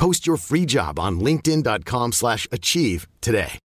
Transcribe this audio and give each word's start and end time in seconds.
Post 0.00 0.24
your 0.24 0.38
free 0.38 0.64
job 0.64 0.98
on 0.98 1.20
linkedin.com/achieve 1.20 2.12
slash 2.12 2.46
achieve 2.50 3.06
today. 3.18 3.58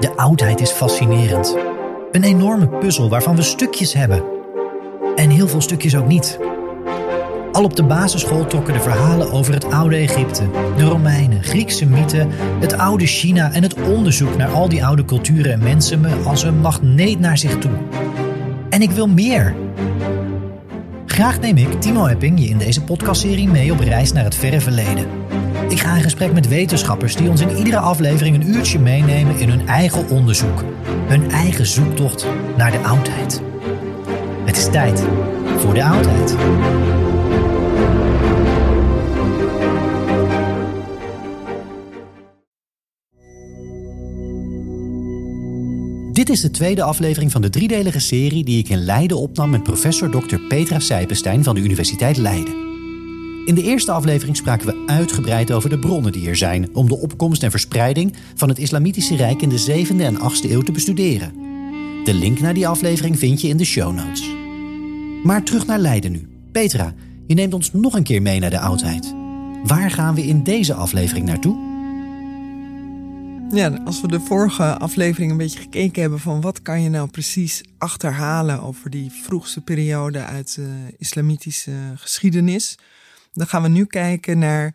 De 0.00 0.12
oudheid 0.16 0.60
is 0.60 0.70
fascinerend. 0.70 1.56
Een 2.12 2.24
enorme 2.24 2.68
puzzel 2.68 3.08
waarvan 3.08 3.36
we 3.36 3.42
stukjes 3.42 3.92
hebben. 3.92 4.24
En 5.14 5.30
heel 5.30 5.48
veel 5.48 5.60
stukjes 5.60 5.96
ook 5.96 6.06
niet. 6.06 6.38
Al 7.58 7.64
op 7.64 7.76
de 7.76 7.82
basisschool 7.82 8.46
trokken 8.46 8.72
de 8.72 8.80
verhalen 8.80 9.32
over 9.32 9.54
het 9.54 9.64
oude 9.64 9.96
Egypte, 9.96 10.42
de 10.76 10.84
Romeinen, 10.84 11.42
Griekse 11.42 11.86
mythen, 11.86 12.28
het 12.60 12.78
oude 12.78 13.06
China 13.06 13.52
en 13.52 13.62
het 13.62 13.74
onderzoek 13.74 14.36
naar 14.36 14.48
al 14.48 14.68
die 14.68 14.84
oude 14.84 15.04
culturen 15.04 15.52
en 15.52 15.62
mensen 15.62 16.00
me 16.00 16.14
als 16.24 16.42
een 16.42 16.60
magneet 16.60 17.18
naar 17.18 17.38
zich 17.38 17.58
toe. 17.58 17.70
En 18.70 18.82
ik 18.82 18.90
wil 18.90 19.08
meer. 19.08 19.54
Graag 21.06 21.40
neem 21.40 21.56
ik, 21.56 21.80
Timo 21.80 22.06
Epping, 22.06 22.40
je 22.40 22.48
in 22.48 22.58
deze 22.58 22.82
podcastserie 22.82 23.48
mee 23.48 23.72
op 23.72 23.80
reis 23.80 24.12
naar 24.12 24.24
het 24.24 24.34
verre 24.34 24.60
verleden. 24.60 25.06
Ik 25.68 25.80
ga 25.80 25.96
in 25.96 26.02
gesprek 26.02 26.32
met 26.32 26.48
wetenschappers 26.48 27.16
die 27.16 27.28
ons 27.28 27.40
in 27.40 27.56
iedere 27.56 27.78
aflevering 27.78 28.36
een 28.36 28.48
uurtje 28.48 28.78
meenemen 28.78 29.38
in 29.38 29.48
hun 29.48 29.68
eigen 29.68 30.08
onderzoek. 30.08 30.64
Hun 31.06 31.30
eigen 31.30 31.66
zoektocht 31.66 32.26
naar 32.56 32.70
de 32.70 32.78
oudheid. 32.78 33.42
Het 34.44 34.56
is 34.56 34.70
tijd 34.70 35.04
voor 35.56 35.74
de 35.74 35.84
oudheid. 35.84 36.36
Dit 46.28 46.36
is 46.36 46.42
de 46.42 46.50
tweede 46.50 46.82
aflevering 46.82 47.32
van 47.32 47.42
de 47.42 47.50
driedelige 47.50 48.00
serie 48.00 48.44
die 48.44 48.58
ik 48.58 48.68
in 48.68 48.84
Leiden 48.84 49.18
opnam 49.18 49.50
met 49.50 49.62
professor 49.62 50.10
Dr. 50.10 50.36
Petra 50.48 50.78
Sijpenstein 50.78 51.44
van 51.44 51.54
de 51.54 51.60
Universiteit 51.60 52.16
Leiden. 52.16 52.54
In 53.46 53.54
de 53.54 53.62
eerste 53.62 53.92
aflevering 53.92 54.36
spraken 54.36 54.66
we 54.66 54.82
uitgebreid 54.86 55.52
over 55.52 55.70
de 55.70 55.78
bronnen 55.78 56.12
die 56.12 56.28
er 56.28 56.36
zijn 56.36 56.74
om 56.74 56.88
de 56.88 56.96
opkomst 56.96 57.42
en 57.42 57.50
verspreiding 57.50 58.16
van 58.34 58.48
het 58.48 58.58
Islamitische 58.58 59.16
Rijk 59.16 59.42
in 59.42 59.48
de 59.48 59.86
7e 59.86 60.00
en 60.00 60.16
8e 60.16 60.50
eeuw 60.50 60.62
te 60.62 60.72
bestuderen. 60.72 61.32
De 62.04 62.14
link 62.14 62.40
naar 62.40 62.54
die 62.54 62.68
aflevering 62.68 63.18
vind 63.18 63.40
je 63.40 63.48
in 63.48 63.56
de 63.56 63.64
show 63.64 63.94
notes. 63.94 64.30
Maar 65.22 65.42
terug 65.42 65.66
naar 65.66 65.78
Leiden 65.78 66.12
nu. 66.12 66.28
Petra, 66.52 66.94
je 67.26 67.34
neemt 67.34 67.54
ons 67.54 67.72
nog 67.72 67.94
een 67.94 68.02
keer 68.02 68.22
mee 68.22 68.40
naar 68.40 68.50
de 68.50 68.60
oudheid. 68.60 69.14
Waar 69.64 69.90
gaan 69.90 70.14
we 70.14 70.26
in 70.26 70.42
deze 70.42 70.74
aflevering 70.74 71.26
naartoe? 71.26 71.67
Ja, 73.52 73.80
als 73.84 74.00
we 74.00 74.08
de 74.08 74.20
vorige 74.20 74.78
aflevering 74.78 75.30
een 75.30 75.36
beetje 75.36 75.58
gekeken 75.60 76.00
hebben 76.00 76.20
van 76.20 76.40
wat 76.40 76.62
kan 76.62 76.82
je 76.82 76.88
nou 76.88 77.08
precies 77.08 77.64
achterhalen 77.78 78.62
over 78.62 78.90
die 78.90 79.10
vroegste 79.10 79.60
periode 79.60 80.24
uit 80.24 80.54
de 80.54 80.94
islamitische 80.98 81.92
geschiedenis, 81.94 82.78
dan 83.32 83.46
gaan 83.46 83.62
we 83.62 83.68
nu 83.68 83.84
kijken 83.84 84.38
naar 84.38 84.74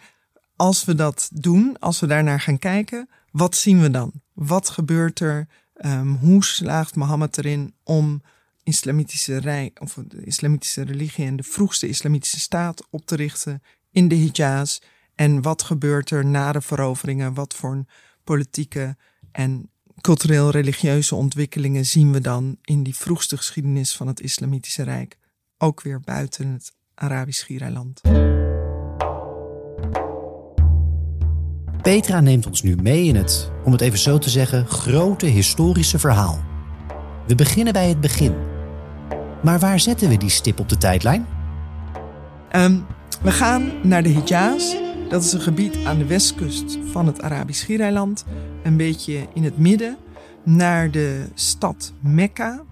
als 0.56 0.86
we 0.86 0.96
dat 0.96 1.30
doen, 1.34 1.80
als 1.80 2.00
we 2.00 2.08
daarnaar 2.08 2.40
gaan 2.40 2.60
kijken, 2.60 3.10
wat 3.32 3.56
zien 3.56 3.82
we 3.82 3.92
dan? 3.92 4.12
Wat 4.34 4.70
gebeurt 4.70 5.20
er? 5.20 5.48
Ehm, 5.74 6.08
hoe 6.08 6.44
slaagt 6.44 6.96
Mohammed 6.96 7.38
erin 7.38 7.76
om 7.84 8.22
islamitische 8.64 9.38
rijk 9.38 9.82
of 9.82 10.00
de 10.08 10.24
islamitische 10.24 10.82
religie 10.82 11.26
en 11.26 11.36
de 11.36 11.44
vroegste 11.44 11.88
islamitische 11.88 12.40
staat 12.40 12.88
op 12.90 13.06
te 13.06 13.16
richten 13.16 13.62
in 13.92 14.08
de 14.08 14.16
Hijaz? 14.16 14.80
En 15.16 15.42
wat 15.42 15.64
gebeurt 15.64 16.10
er 16.10 16.26
na 16.26 16.52
de 16.52 16.62
veroveringen? 16.62 17.34
Wat 17.34 17.54
voor 17.54 17.72
een 17.72 17.88
politieke 18.24 18.96
en 19.32 19.70
cultureel-religieuze 20.02 21.16
ontwikkelingen 21.16 21.86
zien 21.86 22.12
we 22.12 22.22
dan 22.22 22.58
in 22.62 22.84
die 22.84 22.96
vroegste 22.96 23.38
geschiedenis 23.38 23.96
van 23.96 24.08
het 24.08 24.20
Islamitische 24.20 24.84
Rijk, 24.84 25.18
ook 25.58 25.82
weer 25.82 26.00
buiten 26.00 26.48
het 26.48 26.72
Arabisch 26.96 27.40
Schiereiland. 27.40 28.02
Petra 31.82 32.20
neemt 32.20 32.46
ons 32.48 32.62
nu 32.62 32.76
mee 32.76 33.06
in 33.06 33.16
het, 33.16 33.52
om 33.64 33.72
het 33.72 33.82
even 33.82 34.00
zo 34.00 34.18
te 34.18 34.30
zeggen, 34.30 34.68
grote 34.68 35.26
historische 35.26 36.00
verhaal. 36.00 36.44
We 37.28 37.36
beginnen 37.36 37.74
bij 37.74 37.90
het 37.90 38.00
begin. 38.00 38.36
Maar 39.44 39.60
waar 39.60 39.80
zetten 39.80 40.10
we 40.10 40.18
die 40.18 40.30
stip 40.30 40.60
op 40.60 40.70
de 40.70 40.78
tijdlijn? 40.78 41.28
Ehm, 42.50 42.80
we 43.22 43.32
gaan 43.32 43.72
naar 43.84 44.04
de 44.04 44.10
Hijaz. 44.10 44.76
Dat 45.14 45.24
is 45.24 45.34
een 45.34 45.42
gebied 45.42 45.86
aan 45.86 45.98
de 45.98 46.06
westkust 46.06 46.78
van 46.92 47.08
het 47.08 47.22
Arabisch 47.22 47.60
Schiereiland, 47.60 48.26
een 48.64 48.78
beetje 48.78 49.28
in 49.34 49.44
het 49.44 49.58
midden, 49.58 49.98
naar 50.44 50.92
de 50.92 51.28
stad 51.34 51.94
Mekka, 52.02 52.64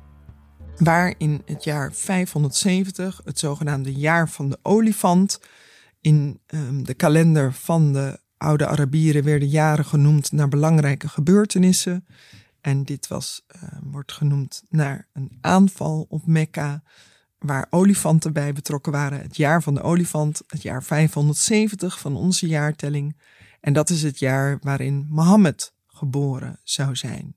waar 0.77 1.13
in 1.17 1.41
het 1.45 1.63
jaar 1.63 1.93
570, 1.93 3.21
het 3.23 3.39
zogenaamde 3.39 3.93
jaar 3.93 4.29
van 4.29 4.49
de 4.49 4.59
olifant, 4.61 5.39
in 5.99 6.39
ehm, 6.45 6.83
de 6.83 6.93
kalender 6.93 7.53
van 7.53 7.93
de 7.93 8.19
oude 8.37 8.67
Arabieren 8.67 9.23
werden 9.23 9.47
jaren 9.47 9.85
genoemd 9.85 10.31
naar 10.31 10.47
belangrijke 10.47 11.09
gebeurtenissen. 11.09 12.05
En 12.61 12.83
dit 12.83 13.07
was, 13.07 13.43
eh, 13.47 13.61
wordt 13.83 14.11
genoemd 14.11 14.63
naar 14.69 15.07
een 15.13 15.37
aanval 15.41 16.05
op 16.09 16.25
Mekka, 16.25 16.83
waar 17.45 17.67
olifanten 17.69 18.33
bij 18.33 18.53
betrokken 18.53 18.91
waren. 18.91 19.21
Het 19.21 19.37
jaar 19.37 19.63
van 19.63 19.73
de 19.73 19.81
olifant, 19.81 20.41
het 20.47 20.61
jaar 20.61 20.83
570 20.83 21.99
van 21.99 22.15
onze 22.15 22.47
jaartelling. 22.47 23.17
En 23.59 23.73
dat 23.73 23.89
is 23.89 24.03
het 24.03 24.19
jaar 24.19 24.57
waarin 24.61 25.07
Mohammed 25.09 25.73
geboren 25.87 26.59
zou 26.63 26.95
zijn. 26.95 27.35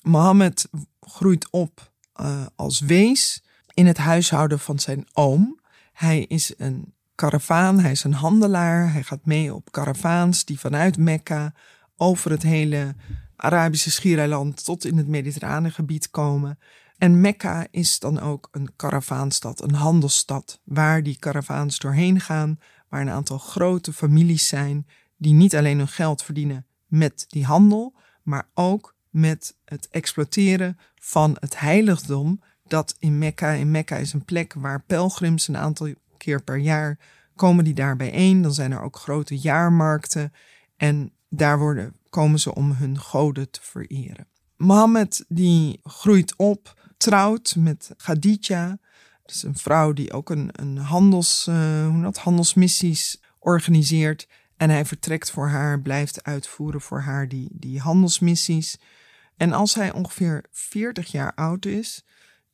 Mohammed 0.00 0.68
groeit 1.00 1.50
op 1.50 1.92
uh, 2.20 2.46
als 2.56 2.80
wees 2.80 3.42
in 3.74 3.86
het 3.86 3.98
huishouden 3.98 4.58
van 4.58 4.78
zijn 4.78 5.06
oom. 5.12 5.60
Hij 5.92 6.20
is 6.20 6.54
een 6.56 6.94
karavaan, 7.14 7.80
hij 7.80 7.90
is 7.90 8.04
een 8.04 8.14
handelaar. 8.14 8.92
Hij 8.92 9.02
gaat 9.02 9.24
mee 9.24 9.54
op 9.54 9.72
karavaans 9.72 10.44
die 10.44 10.58
vanuit 10.58 10.98
Mekka 10.98 11.54
over 11.96 12.30
het 12.30 12.42
hele 12.42 12.94
Arabische 13.36 13.90
schiereiland 13.90 14.64
tot 14.64 14.84
in 14.84 14.96
het 14.96 15.08
mediterrane 15.08 15.70
gebied 15.70 16.10
komen. 16.10 16.58
En 17.02 17.20
Mekka 17.20 17.66
is 17.70 17.98
dan 17.98 18.20
ook 18.20 18.48
een 18.52 18.76
karavaanstad, 18.76 19.62
een 19.62 19.74
handelsstad, 19.74 20.60
waar 20.64 21.02
die 21.02 21.18
karavaans 21.18 21.78
doorheen 21.78 22.20
gaan, 22.20 22.58
waar 22.88 23.00
een 23.00 23.10
aantal 23.10 23.38
grote 23.38 23.92
families 23.92 24.48
zijn 24.48 24.86
die 25.16 25.32
niet 25.32 25.56
alleen 25.56 25.78
hun 25.78 25.88
geld 25.88 26.22
verdienen 26.22 26.66
met 26.86 27.24
die 27.28 27.44
handel, 27.44 27.94
maar 28.22 28.48
ook 28.54 28.94
met 29.10 29.56
het 29.64 29.88
exploiteren 29.90 30.78
van 30.94 31.36
het 31.40 31.58
heiligdom 31.60 32.42
dat 32.66 32.94
in 32.98 33.18
Mekka. 33.18 33.50
In 33.50 33.70
Mekka 33.70 33.96
is 33.96 34.12
een 34.12 34.24
plek 34.24 34.54
waar 34.54 34.82
pelgrims 34.82 35.48
een 35.48 35.56
aantal 35.56 35.94
keer 36.16 36.42
per 36.42 36.56
jaar 36.56 36.98
komen 37.36 37.64
die 37.64 37.74
daar 37.74 37.96
bijeen. 37.96 38.42
Dan 38.42 38.54
zijn 38.54 38.72
er 38.72 38.82
ook 38.82 38.96
grote 38.96 39.38
jaarmarkten 39.38 40.32
en 40.76 41.12
daar 41.28 41.58
worden, 41.58 41.96
komen 42.08 42.40
ze 42.40 42.54
om 42.54 42.72
hun 42.72 42.98
goden 42.98 43.50
te 43.50 43.60
vereren. 43.62 44.26
Mohammed 44.56 45.24
die 45.28 45.80
groeit 45.84 46.36
op, 46.36 46.80
trouwt 47.02 47.56
met 47.56 47.90
Khadija. 47.96 48.78
Dat 49.22 49.34
is 49.34 49.42
een 49.42 49.56
vrouw 49.56 49.92
die 49.92 50.12
ook 50.12 50.30
een, 50.30 50.50
een 50.52 50.76
handels, 50.76 51.46
uh, 51.48 51.86
hoe 51.86 52.02
dat, 52.02 52.18
handelsmissies 52.18 53.20
organiseert. 53.38 54.28
En 54.56 54.70
hij 54.70 54.84
vertrekt 54.84 55.30
voor 55.30 55.48
haar, 55.48 55.80
blijft 55.80 56.24
uitvoeren 56.24 56.80
voor 56.80 57.00
haar 57.00 57.28
die, 57.28 57.48
die 57.52 57.80
handelsmissies. 57.80 58.78
En 59.36 59.52
als 59.52 59.74
hij 59.74 59.92
ongeveer 59.92 60.44
40 60.50 61.10
jaar 61.10 61.34
oud 61.34 61.64
is, 61.66 62.04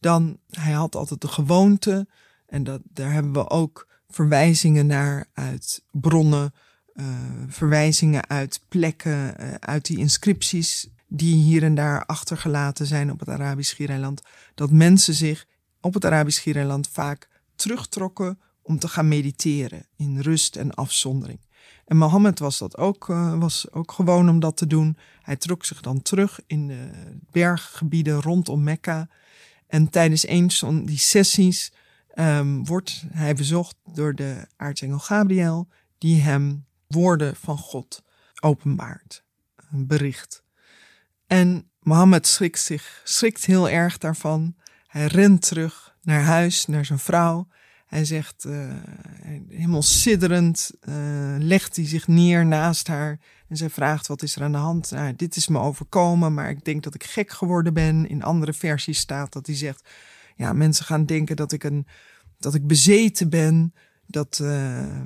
dan 0.00 0.38
hij 0.50 0.72
had 0.72 0.96
altijd 0.96 1.20
de 1.20 1.28
gewoonte, 1.28 2.06
en 2.46 2.64
dat, 2.64 2.80
daar 2.84 3.12
hebben 3.12 3.32
we 3.32 3.50
ook 3.50 3.88
verwijzingen 4.08 4.86
naar 4.86 5.26
uit 5.32 5.82
bronnen, 5.90 6.54
uh, 6.94 7.06
verwijzingen 7.48 8.28
uit 8.28 8.60
plekken, 8.68 9.34
uh, 9.40 9.54
uit 9.54 9.86
die 9.86 9.98
inscripties 9.98 10.88
die 11.08 11.34
hier 11.34 11.62
en 11.62 11.74
daar 11.74 12.06
achtergelaten 12.06 12.86
zijn 12.86 13.10
op 13.10 13.20
het 13.20 13.28
Arabisch 13.28 13.70
Schiereiland, 13.70 14.22
dat 14.54 14.70
mensen 14.70 15.14
zich 15.14 15.46
op 15.80 15.94
het 15.94 16.04
Arabisch 16.04 16.38
Schiereiland 16.38 16.88
vaak 16.88 17.28
terugtrokken 17.56 18.38
om 18.62 18.78
te 18.78 18.88
gaan 18.88 19.08
mediteren 19.08 19.86
in 19.96 20.20
rust 20.20 20.56
en 20.56 20.74
afzondering. 20.74 21.40
En 21.84 21.96
Mohammed 21.96 22.38
was 22.38 22.58
dat 22.58 22.76
ook, 22.76 23.08
uh, 23.08 23.38
was 23.38 23.72
ook 23.72 23.92
gewoon 23.92 24.28
om 24.28 24.40
dat 24.40 24.56
te 24.56 24.66
doen. 24.66 24.96
Hij 25.22 25.36
trok 25.36 25.64
zich 25.64 25.80
dan 25.80 26.02
terug 26.02 26.40
in 26.46 26.66
de 26.66 26.90
berggebieden 27.30 28.20
rondom 28.20 28.62
Mekka. 28.62 29.08
En 29.66 29.90
tijdens 29.90 30.28
een 30.28 30.50
van 30.50 30.84
die 30.84 30.98
sessies 30.98 31.72
um, 32.14 32.66
wordt 32.66 33.04
hij 33.12 33.34
bezocht 33.34 33.76
door 33.92 34.14
de 34.14 34.46
aartsengel 34.56 34.98
Gabriel, 34.98 35.68
die 35.98 36.20
hem 36.20 36.64
woorden 36.86 37.36
van 37.36 37.58
God 37.58 38.02
openbaart, 38.40 39.24
een 39.70 39.86
bericht. 39.86 40.42
En 41.28 41.70
Mohammed 41.80 42.26
schrikt, 42.26 42.60
zich, 42.60 43.00
schrikt 43.04 43.44
heel 43.44 43.68
erg 43.68 43.98
daarvan. 43.98 44.54
Hij 44.86 45.06
rent 45.06 45.46
terug 45.46 45.96
naar 46.02 46.22
huis, 46.22 46.66
naar 46.66 46.84
zijn 46.84 46.98
vrouw. 46.98 47.48
Hij 47.86 48.04
zegt, 48.04 48.44
uh, 48.44 48.74
helemaal 49.48 49.82
sidderend, 49.82 50.70
uh, 50.88 50.94
legt 51.38 51.76
hij 51.76 51.86
zich 51.86 52.06
neer 52.06 52.46
naast 52.46 52.86
haar. 52.86 53.18
En 53.48 53.56
zij 53.56 53.70
vraagt, 53.70 54.06
wat 54.06 54.22
is 54.22 54.36
er 54.36 54.42
aan 54.42 54.52
de 54.52 54.58
hand? 54.58 54.90
Nou, 54.90 55.16
dit 55.16 55.36
is 55.36 55.48
me 55.48 55.58
overkomen, 55.58 56.34
maar 56.34 56.50
ik 56.50 56.64
denk 56.64 56.82
dat 56.82 56.94
ik 56.94 57.04
gek 57.04 57.30
geworden 57.30 57.74
ben. 57.74 58.08
In 58.08 58.22
andere 58.22 58.52
versies 58.52 58.98
staat 58.98 59.32
dat 59.32 59.46
hij 59.46 59.56
zegt, 59.56 59.88
ja, 60.36 60.52
mensen 60.52 60.84
gaan 60.84 61.06
denken 61.06 61.36
dat 61.36 61.52
ik, 61.52 61.64
een, 61.64 61.86
dat 62.38 62.54
ik 62.54 62.66
bezeten 62.66 63.28
ben. 63.28 63.74
Dat 64.06 64.38
uh, 64.42 64.96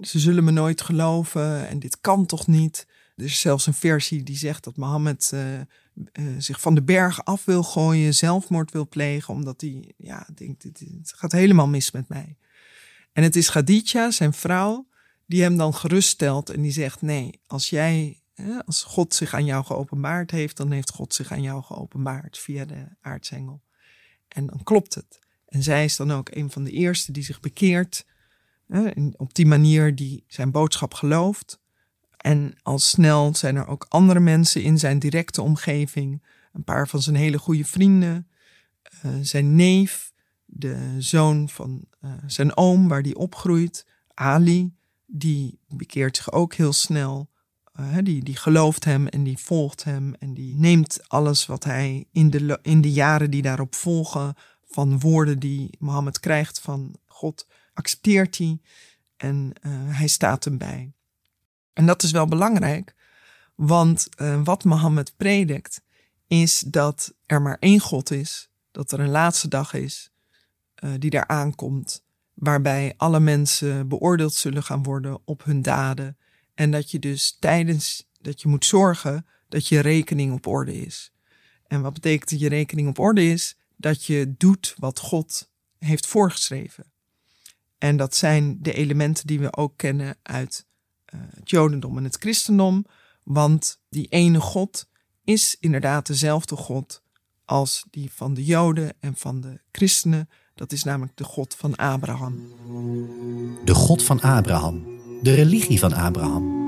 ze 0.00 0.18
zullen 0.18 0.44
me 0.44 0.50
nooit 0.50 0.80
geloven 0.80 1.68
en 1.68 1.78
dit 1.78 2.00
kan 2.00 2.26
toch 2.26 2.46
niet. 2.46 2.86
Er 3.16 3.24
is 3.24 3.40
zelfs 3.40 3.66
een 3.66 3.74
versie 3.74 4.22
die 4.22 4.36
zegt 4.36 4.64
dat 4.64 4.76
Mohammed 4.76 5.30
uh, 5.34 5.54
uh, 5.58 5.64
zich 6.38 6.60
van 6.60 6.74
de 6.74 6.82
berg 6.82 7.24
af 7.24 7.44
wil 7.44 7.62
gooien, 7.62 8.14
zelfmoord 8.14 8.72
wil 8.72 8.88
plegen, 8.88 9.34
omdat 9.34 9.60
hij 9.60 9.92
ja, 9.96 10.26
denkt, 10.34 10.62
het 10.62 11.12
gaat 11.16 11.32
helemaal 11.32 11.68
mis 11.68 11.90
met 11.90 12.08
mij. 12.08 12.36
En 13.12 13.22
het 13.22 13.36
is 13.36 13.50
Khadija, 13.50 14.10
zijn 14.10 14.32
vrouw, 14.32 14.86
die 15.26 15.42
hem 15.42 15.56
dan 15.56 15.74
geruststelt 15.74 16.50
en 16.50 16.62
die 16.62 16.72
zegt, 16.72 17.02
nee, 17.02 17.40
als 17.46 17.70
jij, 17.70 18.22
als 18.66 18.82
God 18.82 19.14
zich 19.14 19.34
aan 19.34 19.44
jou 19.44 19.64
geopenbaard 19.64 20.30
heeft, 20.30 20.56
dan 20.56 20.70
heeft 20.70 20.90
God 20.90 21.14
zich 21.14 21.32
aan 21.32 21.42
jou 21.42 21.62
geopenbaard 21.62 22.38
via 22.38 22.64
de 22.64 22.86
aartsengel. 23.00 23.62
En 24.28 24.46
dan 24.46 24.62
klopt 24.62 24.94
het. 24.94 25.18
En 25.46 25.62
zij 25.62 25.84
is 25.84 25.96
dan 25.96 26.12
ook 26.12 26.28
een 26.34 26.50
van 26.50 26.64
de 26.64 26.70
eerste 26.70 27.12
die 27.12 27.22
zich 27.22 27.40
bekeert, 27.40 28.06
op 29.16 29.34
die 29.34 29.46
manier 29.46 29.94
die 29.94 30.24
zijn 30.26 30.50
boodschap 30.50 30.94
gelooft. 30.94 31.60
En 32.26 32.54
al 32.62 32.78
snel 32.78 33.34
zijn 33.34 33.56
er 33.56 33.66
ook 33.66 33.86
andere 33.88 34.20
mensen 34.20 34.62
in 34.62 34.78
zijn 34.78 34.98
directe 34.98 35.42
omgeving. 35.42 36.22
Een 36.52 36.64
paar 36.64 36.88
van 36.88 37.02
zijn 37.02 37.16
hele 37.16 37.38
goede 37.38 37.64
vrienden. 37.64 38.28
Uh, 39.04 39.12
zijn 39.20 39.54
neef, 39.54 40.12
de 40.44 40.94
zoon 40.98 41.48
van 41.48 41.84
uh, 42.04 42.12
zijn 42.26 42.56
oom, 42.56 42.88
waar 42.88 43.02
die 43.02 43.16
opgroeit. 43.16 43.86
Ali, 44.14 44.74
die 45.06 45.58
bekeert 45.68 46.16
zich 46.16 46.32
ook 46.32 46.54
heel 46.54 46.72
snel. 46.72 47.30
Uh, 47.80 47.96
die, 48.02 48.24
die 48.24 48.36
gelooft 48.36 48.84
hem 48.84 49.06
en 49.06 49.24
die 49.24 49.38
volgt 49.38 49.84
hem. 49.84 50.14
En 50.14 50.34
die 50.34 50.54
neemt 50.54 51.08
alles 51.08 51.46
wat 51.46 51.64
hij 51.64 52.06
in 52.12 52.30
de, 52.30 52.58
in 52.62 52.80
de 52.80 52.92
jaren 52.92 53.30
die 53.30 53.42
daarop 53.42 53.74
volgen. 53.74 54.34
van 54.64 55.00
woorden 55.00 55.38
die 55.38 55.70
Mohammed 55.78 56.20
krijgt 56.20 56.60
van 56.60 56.96
God, 57.06 57.46
accepteert 57.74 58.38
hij. 58.38 58.60
En 59.16 59.52
hij 59.88 60.08
staat 60.08 60.44
hem 60.44 60.58
bij. 60.58 60.95
En 61.76 61.86
dat 61.86 62.02
is 62.02 62.10
wel 62.10 62.26
belangrijk, 62.26 62.94
want 63.54 64.08
uh, 64.20 64.40
wat 64.44 64.64
Mohammed 64.64 65.16
predikt 65.16 65.82
is 66.26 66.60
dat 66.60 67.14
er 67.26 67.42
maar 67.42 67.56
één 67.60 67.80
God 67.80 68.10
is, 68.10 68.48
dat 68.70 68.92
er 68.92 69.00
een 69.00 69.10
laatste 69.10 69.48
dag 69.48 69.74
is 69.74 70.10
uh, 70.84 70.90
die 70.98 71.10
daar 71.10 71.26
aankomt, 71.26 72.04
waarbij 72.34 72.94
alle 72.96 73.20
mensen 73.20 73.88
beoordeeld 73.88 74.34
zullen 74.34 74.62
gaan 74.62 74.82
worden 74.82 75.18
op 75.24 75.44
hun 75.44 75.62
daden 75.62 76.16
en 76.54 76.70
dat 76.70 76.90
je 76.90 76.98
dus 76.98 77.36
tijdens 77.40 78.08
dat 78.20 78.40
je 78.42 78.48
moet 78.48 78.64
zorgen 78.64 79.26
dat 79.48 79.68
je 79.68 79.80
rekening 79.80 80.32
op 80.32 80.46
orde 80.46 80.80
is. 80.80 81.12
En 81.66 81.82
wat 81.82 81.92
betekent 81.92 82.30
dat 82.30 82.40
je 82.40 82.48
rekening 82.48 82.88
op 82.88 82.98
orde 82.98 83.24
is? 83.24 83.56
Dat 83.76 84.04
je 84.04 84.34
doet 84.36 84.74
wat 84.78 84.98
God 84.98 85.50
heeft 85.78 86.06
voorgeschreven. 86.06 86.84
En 87.78 87.96
dat 87.96 88.14
zijn 88.14 88.62
de 88.62 88.72
elementen 88.72 89.26
die 89.26 89.40
we 89.40 89.56
ook 89.56 89.76
kennen 89.76 90.16
uit 90.22 90.66
het 91.10 91.50
Jodendom 91.50 91.96
en 91.96 92.04
het 92.04 92.16
Christendom. 92.16 92.84
Want 93.22 93.78
die 93.88 94.06
ene 94.08 94.40
God 94.40 94.86
is 95.24 95.56
inderdaad 95.60 96.06
dezelfde 96.06 96.56
God 96.56 97.02
als 97.44 97.86
die 97.90 98.10
van 98.12 98.34
de 98.34 98.44
Joden 98.44 98.92
en 99.00 99.14
van 99.16 99.40
de 99.40 99.60
christenen. 99.72 100.28
Dat 100.54 100.72
is 100.72 100.84
namelijk 100.84 101.16
de 101.16 101.24
God 101.24 101.54
van 101.54 101.76
Abraham. 101.76 102.34
De 103.64 103.74
God 103.74 104.02
van 104.02 104.20
Abraham. 104.20 104.84
De 105.22 105.34
religie 105.34 105.78
van 105.78 105.92
Abraham. 105.92 106.64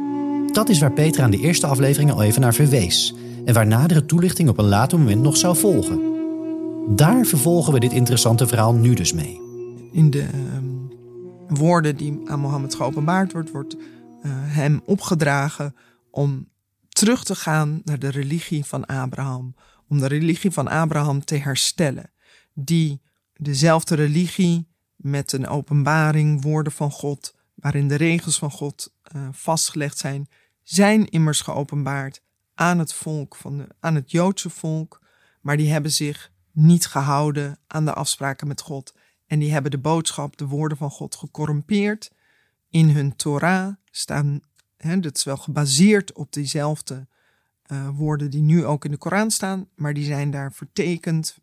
Dat 0.52 0.68
is 0.68 0.78
waar 0.78 0.92
Petra 0.92 1.24
in 1.24 1.30
de 1.30 1.40
eerste 1.40 1.66
aflevering 1.66 2.12
al 2.12 2.22
even 2.22 2.40
naar 2.40 2.54
verwees. 2.54 3.14
En 3.44 3.54
waar 3.54 3.66
nadere 3.66 4.06
toelichting 4.06 4.48
op 4.48 4.58
een 4.58 4.68
later 4.68 4.98
moment 4.98 5.22
nog 5.22 5.36
zou 5.36 5.56
volgen. 5.56 6.00
Daar 6.96 7.24
vervolgen 7.24 7.72
we 7.72 7.80
dit 7.80 7.92
interessante 7.92 8.46
verhaal 8.46 8.74
nu 8.74 8.94
dus 8.94 9.12
mee. 9.12 9.40
In 9.92 10.10
de 10.10 10.28
um, 10.34 10.90
woorden 11.48 11.96
die 11.96 12.20
aan 12.24 12.40
Mohammed 12.40 12.74
geopenbaard 12.74 13.32
wordt, 13.32 13.50
wordt 13.50 13.76
hem 14.28 14.82
opgedragen 14.84 15.76
om 16.10 16.48
terug 16.88 17.24
te 17.24 17.34
gaan 17.34 17.80
naar 17.84 17.98
de 17.98 18.08
religie 18.08 18.64
van 18.64 18.86
Abraham. 18.86 19.54
Om 19.88 19.98
de 19.98 20.06
religie 20.06 20.50
van 20.50 20.68
Abraham 20.68 21.24
te 21.24 21.36
herstellen. 21.36 22.10
Die 22.54 23.02
dezelfde 23.34 23.94
religie 23.94 24.68
met 24.96 25.32
een 25.32 25.46
openbaring, 25.46 26.42
woorden 26.42 26.72
van 26.72 26.90
God, 26.90 27.34
waarin 27.54 27.88
de 27.88 27.94
regels 27.94 28.38
van 28.38 28.50
God 28.50 28.94
uh, 29.16 29.28
vastgelegd 29.32 29.98
zijn, 29.98 30.28
zijn 30.62 31.08
immers 31.08 31.40
geopenbaard 31.40 32.22
aan 32.54 32.78
het 32.78 32.94
volk, 32.94 33.36
van 33.36 33.56
de, 33.56 33.66
aan 33.80 33.94
het 33.94 34.10
Joodse 34.10 34.50
volk, 34.50 35.02
maar 35.40 35.56
die 35.56 35.70
hebben 35.70 35.92
zich 35.92 36.32
niet 36.52 36.86
gehouden 36.86 37.58
aan 37.66 37.84
de 37.84 37.92
afspraken 37.92 38.48
met 38.48 38.60
God. 38.60 38.94
En 39.26 39.38
die 39.38 39.52
hebben 39.52 39.70
de 39.70 39.78
boodschap, 39.78 40.36
de 40.36 40.46
woorden 40.46 40.78
van 40.78 40.90
God 40.90 41.14
gecorrumpeerd 41.14 42.10
in 42.70 42.88
hun 42.88 43.16
Torah 43.16 43.74
staan, 43.90 44.40
hè, 44.76 45.00
dat 45.00 45.16
is 45.16 45.24
wel 45.24 45.36
gebaseerd 45.36 46.12
op 46.12 46.32
diezelfde 46.32 47.06
uh, 47.72 47.88
woorden 47.92 48.30
die 48.30 48.42
nu 48.42 48.64
ook 48.64 48.84
in 48.84 48.90
de 48.90 48.96
Koran 48.96 49.30
staan, 49.30 49.68
maar 49.74 49.94
die 49.94 50.04
zijn 50.04 50.30
daar 50.30 50.52
vertekend, 50.52 51.38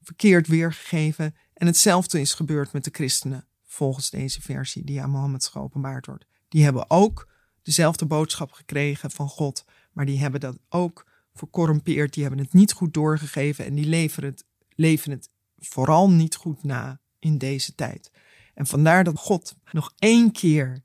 verkeerd 0.00 0.46
weergegeven. 0.46 1.34
En 1.52 1.66
hetzelfde 1.66 2.20
is 2.20 2.34
gebeurd 2.34 2.72
met 2.72 2.84
de 2.84 2.90
christenen, 2.92 3.46
volgens 3.64 4.10
deze 4.10 4.40
versie 4.40 4.84
die 4.84 5.02
aan 5.02 5.10
Mohammed 5.10 5.46
geopenbaard 5.46 6.06
wordt. 6.06 6.26
Die 6.48 6.64
hebben 6.64 6.90
ook 6.90 7.28
dezelfde 7.62 8.06
boodschap 8.06 8.52
gekregen 8.52 9.10
van 9.10 9.28
God, 9.28 9.64
maar 9.92 10.06
die 10.06 10.18
hebben 10.18 10.40
dat 10.40 10.58
ook 10.68 11.06
vercorrumpeerd, 11.34 12.14
die 12.14 12.22
hebben 12.22 12.40
het 12.40 12.52
niet 12.52 12.72
goed 12.72 12.94
doorgegeven 12.94 13.64
en 13.64 13.74
die 13.74 13.86
leven 13.86 14.24
het, 14.24 14.44
leven 14.74 15.10
het 15.10 15.30
vooral 15.58 16.10
niet 16.10 16.34
goed 16.34 16.62
na 16.62 17.00
in 17.18 17.38
deze 17.38 17.74
tijd. 17.74 18.10
En 18.56 18.66
vandaar 18.66 19.04
dat 19.04 19.18
God 19.18 19.56
nog 19.70 19.92
één 19.98 20.32
keer 20.32 20.82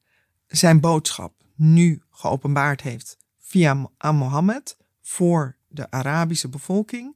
zijn 0.48 0.80
boodschap 0.80 1.34
nu 1.56 2.02
geopenbaard 2.10 2.82
heeft 2.82 3.18
via 3.40 3.90
aan 3.98 4.16
Mohammed 4.16 4.78
voor 5.02 5.58
de 5.68 5.92
Arabische 5.92 6.50
bevolking. 6.50 7.16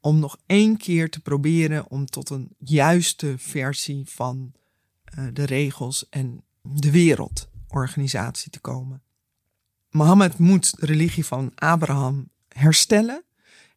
Om 0.00 0.18
nog 0.18 0.36
één 0.46 0.76
keer 0.76 1.10
te 1.10 1.20
proberen 1.20 1.90
om 1.90 2.06
tot 2.06 2.30
een 2.30 2.54
juiste 2.58 3.34
versie 3.38 4.04
van 4.08 4.52
uh, 5.18 5.26
de 5.32 5.44
regels 5.44 6.08
en 6.08 6.44
de 6.62 6.90
wereldorganisatie 6.90 8.50
te 8.50 8.60
komen. 8.60 9.02
Mohammed 9.90 10.38
moet 10.38 10.80
de 10.80 10.86
religie 10.86 11.24
van 11.24 11.52
Abraham 11.54 12.30
herstellen. 12.48 13.24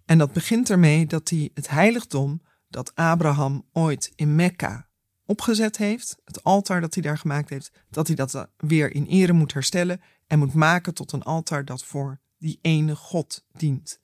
En 0.05 0.17
dat 0.17 0.33
begint 0.33 0.69
ermee 0.69 1.05
dat 1.05 1.29
hij 1.29 1.49
het 1.53 1.69
heiligdom 1.69 2.41
dat 2.67 2.95
Abraham 2.95 3.65
ooit 3.71 4.11
in 4.15 4.35
Mekka 4.35 4.89
opgezet 5.31 5.77
heeft, 5.77 6.17
het 6.25 6.43
altaar 6.43 6.81
dat 6.81 6.93
hij 6.93 7.03
daar 7.03 7.17
gemaakt 7.17 7.49
heeft, 7.49 7.71
dat 7.89 8.07
hij 8.07 8.15
dat 8.15 8.47
weer 8.57 8.93
in 8.93 9.05
ere 9.05 9.33
moet 9.33 9.53
herstellen 9.53 10.01
en 10.27 10.39
moet 10.39 10.53
maken 10.53 10.93
tot 10.93 11.11
een 11.11 11.23
altaar 11.23 11.65
dat 11.65 11.83
voor 11.83 12.19
die 12.37 12.59
ene 12.61 12.95
God 12.95 13.45
dient. 13.53 13.99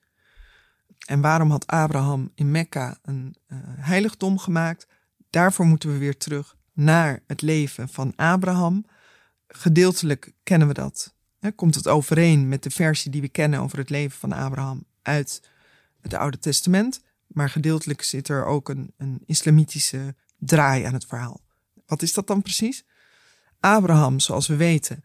En 1.08 1.22
waarom 1.22 1.52
had 1.52 1.68
Abraham 1.68 2.32
in 2.36 2.52
Mekka 2.52 3.00
een 3.02 3.36
uh, 3.48 3.58
heiligdom 3.64 4.38
gemaakt? 4.38 4.88
Daarvoor 5.30 5.66
moeten 5.66 5.92
we 5.92 5.98
weer 5.98 6.18
terug 6.18 6.56
naar 6.74 7.24
het 7.28 7.42
leven 7.42 7.90
van 7.90 8.16
Abraham. 8.16 8.86
Gedeeltelijk 9.48 10.34
kennen 10.44 10.68
we 10.68 10.74
dat. 10.74 11.14
Hè, 11.40 11.52
komt 11.52 11.76
het 11.76 11.88
overeen 11.88 12.48
met 12.48 12.64
de 12.64 12.70
versie 12.70 13.12
die 13.12 13.22
we 13.22 13.30
kennen 13.30 13.60
over 13.60 13.78
het 13.78 13.90
leven 13.90 14.20
van 14.20 14.32
Abraham 14.32 14.86
uit 15.02 15.42
het 16.02 16.14
Oude 16.14 16.40
Testament. 16.40 17.02
Maar 17.28 17.50
gedeeltelijk 17.50 18.02
zit 18.02 18.28
er 18.28 18.46
ook 18.46 18.70
een, 18.70 18.94
een 18.98 19.24
islamitische 19.26 20.16
draai 20.38 20.84
aan 20.84 20.94
het 20.94 21.06
verhaal. 21.06 21.42
Wat 21.86 22.02
is 22.02 22.14
dat 22.14 22.28
dan 22.28 22.42
precies? 22.42 22.86
Abraham, 23.60 24.20
zoals 24.20 24.48
we 24.48 24.56
weten, 24.56 25.04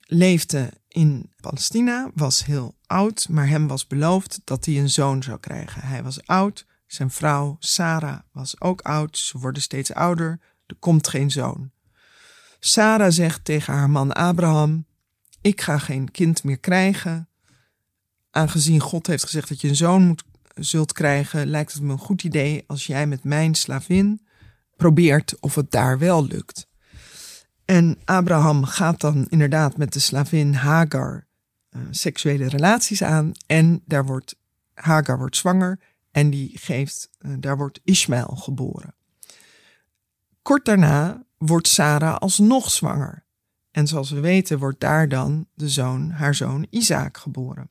leefde 0.00 0.72
in 0.88 1.32
Palestina, 1.40 2.10
was 2.14 2.44
heel 2.44 2.76
oud, 2.86 3.28
maar 3.28 3.48
hem 3.48 3.66
was 3.66 3.86
beloofd 3.86 4.40
dat 4.44 4.64
hij 4.64 4.78
een 4.78 4.90
zoon 4.90 5.22
zou 5.22 5.38
krijgen. 5.38 5.82
Hij 5.82 6.02
was 6.02 6.26
oud, 6.26 6.66
zijn 6.86 7.10
vrouw 7.10 7.56
Sarah 7.58 8.18
was 8.32 8.60
ook 8.60 8.80
oud, 8.80 9.18
ze 9.18 9.38
worden 9.38 9.62
steeds 9.62 9.92
ouder, 9.92 10.40
er 10.66 10.76
komt 10.78 11.08
geen 11.08 11.30
zoon. 11.30 11.70
Sarah 12.60 13.12
zegt 13.12 13.44
tegen 13.44 13.74
haar 13.74 13.90
man 13.90 14.12
Abraham: 14.12 14.86
Ik 15.40 15.60
ga 15.60 15.78
geen 15.78 16.10
kind 16.10 16.44
meer 16.44 16.58
krijgen. 16.58 17.28
Aangezien 18.30 18.80
God 18.80 19.06
heeft 19.06 19.24
gezegd 19.24 19.48
dat 19.48 19.60
je 19.60 19.68
een 19.68 19.76
zoon 19.76 20.06
moet, 20.06 20.24
zult 20.54 20.92
krijgen, 20.92 21.46
lijkt 21.46 21.72
het 21.72 21.82
me 21.82 21.92
een 21.92 21.98
goed 21.98 22.22
idee 22.22 22.64
als 22.66 22.86
jij 22.86 23.06
met 23.06 23.24
mijn 23.24 23.54
slavin 23.54 24.26
probeert 24.78 25.40
of 25.40 25.54
het 25.54 25.70
daar 25.70 25.98
wel 25.98 26.26
lukt. 26.26 26.66
En 27.64 27.98
Abraham 28.04 28.64
gaat 28.64 29.00
dan 29.00 29.26
inderdaad 29.28 29.76
met 29.76 29.92
de 29.92 29.98
slavin 29.98 30.54
Hagar 30.54 31.26
uh, 31.70 31.82
seksuele 31.90 32.48
relaties 32.48 33.02
aan. 33.02 33.32
En 33.46 33.82
daar 33.84 34.04
wordt, 34.04 34.36
Hagar 34.74 35.18
wordt 35.18 35.36
zwanger 35.36 35.80
en 36.10 36.30
die 36.30 36.58
geeft, 36.58 37.10
uh, 37.20 37.32
daar 37.38 37.56
wordt 37.56 37.80
Ismaël 37.84 38.36
geboren. 38.36 38.94
Kort 40.42 40.64
daarna 40.64 41.24
wordt 41.38 41.68
Sarah 41.68 42.16
alsnog 42.16 42.70
zwanger. 42.70 43.24
En 43.70 43.86
zoals 43.86 44.10
we 44.10 44.20
weten 44.20 44.58
wordt 44.58 44.80
daar 44.80 45.08
dan 45.08 45.46
de 45.54 45.68
zoon, 45.68 46.10
haar 46.10 46.34
zoon 46.34 46.66
Isaac 46.70 47.16
geboren. 47.16 47.70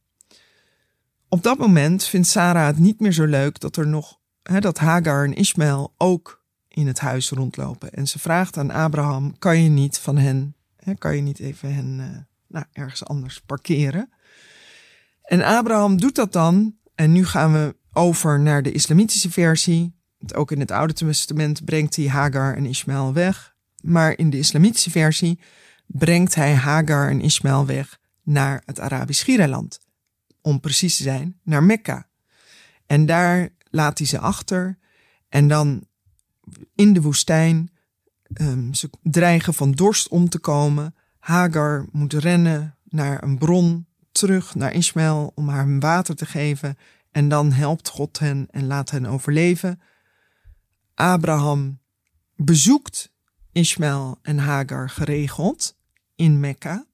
Op 1.29 1.43
dat 1.43 1.57
moment 1.57 2.03
vindt 2.03 2.27
Sarah 2.27 2.65
het 2.65 2.77
niet 2.77 2.99
meer 2.99 3.11
zo 3.11 3.25
leuk 3.25 3.59
dat 3.59 3.75
er 3.75 3.87
nog 3.87 4.19
hè, 4.43 4.59
dat 4.59 4.77
Hagar 4.77 5.23
en 5.23 5.33
Ismaël 5.33 5.93
ook 5.97 6.36
in 6.77 6.87
het 6.87 6.99
huis 6.99 7.29
rondlopen. 7.29 7.93
En 7.93 8.07
ze 8.07 8.19
vraagt 8.19 8.57
aan 8.57 8.71
Abraham: 8.71 9.37
kan 9.39 9.61
je 9.61 9.69
niet 9.69 9.99
van 9.99 10.17
hen, 10.17 10.55
hè, 10.75 10.93
kan 10.93 11.15
je 11.15 11.21
niet 11.21 11.39
even 11.39 11.73
hen 11.73 11.99
uh, 11.99 12.17
nou, 12.47 12.65
ergens 12.73 13.05
anders 13.05 13.41
parkeren? 13.41 14.09
En 15.23 15.41
Abraham 15.41 15.99
doet 15.99 16.15
dat 16.15 16.33
dan. 16.33 16.75
En 16.95 17.11
nu 17.11 17.25
gaan 17.25 17.53
we 17.53 17.75
over 17.93 18.39
naar 18.39 18.63
de 18.63 18.71
islamitische 18.71 19.31
versie. 19.31 19.95
Ook 20.35 20.51
in 20.51 20.59
het 20.59 20.71
Oude 20.71 20.93
Testament 20.93 21.65
brengt 21.65 21.95
hij 21.95 22.07
Hagar 22.07 22.55
en 22.55 22.65
Ismaël 22.65 23.13
weg. 23.13 23.55
Maar 23.81 24.17
in 24.17 24.29
de 24.29 24.37
islamitische 24.37 24.89
versie 24.89 25.39
brengt 25.85 26.35
hij 26.35 26.53
Hagar 26.53 27.09
en 27.09 27.21
Ismaël 27.21 27.65
weg 27.65 27.99
naar 28.23 28.61
het 28.65 28.79
Arabisch 28.79 29.23
Giereiland. 29.23 29.79
Om 30.41 30.59
precies 30.59 30.97
te 30.97 31.03
zijn, 31.03 31.39
naar 31.43 31.63
Mekka. 31.63 32.07
En 32.85 33.05
daar 33.05 33.49
laat 33.69 33.97
hij 33.97 34.07
ze 34.07 34.19
achter. 34.19 34.77
En 35.29 35.47
dan 35.47 35.87
in 36.75 36.93
de 36.93 37.01
woestijn. 37.01 37.71
Um, 38.41 38.73
ze 38.73 38.89
dreigen 39.03 39.53
van 39.53 39.71
dorst 39.71 40.07
om 40.07 40.29
te 40.29 40.39
komen. 40.39 40.95
Hagar 41.19 41.85
moet 41.91 42.13
rennen 42.13 42.77
naar 42.83 43.23
een 43.23 43.37
bron, 43.37 43.87
terug 44.11 44.55
naar 44.55 44.73
Ismaël 44.73 45.31
om 45.35 45.49
haar 45.49 45.79
water 45.79 46.15
te 46.15 46.25
geven. 46.25 46.77
En 47.11 47.29
dan 47.29 47.51
helpt 47.51 47.89
God 47.89 48.19
hen 48.19 48.47
en 48.51 48.67
laat 48.67 48.89
hen 48.89 49.05
overleven. 49.05 49.81
Abraham 50.93 51.79
bezoekt 52.35 53.11
Ismaël 53.51 54.19
en 54.21 54.37
Hagar 54.37 54.89
geregeld 54.89 55.77
in 56.15 56.39
Mekka. 56.39 56.85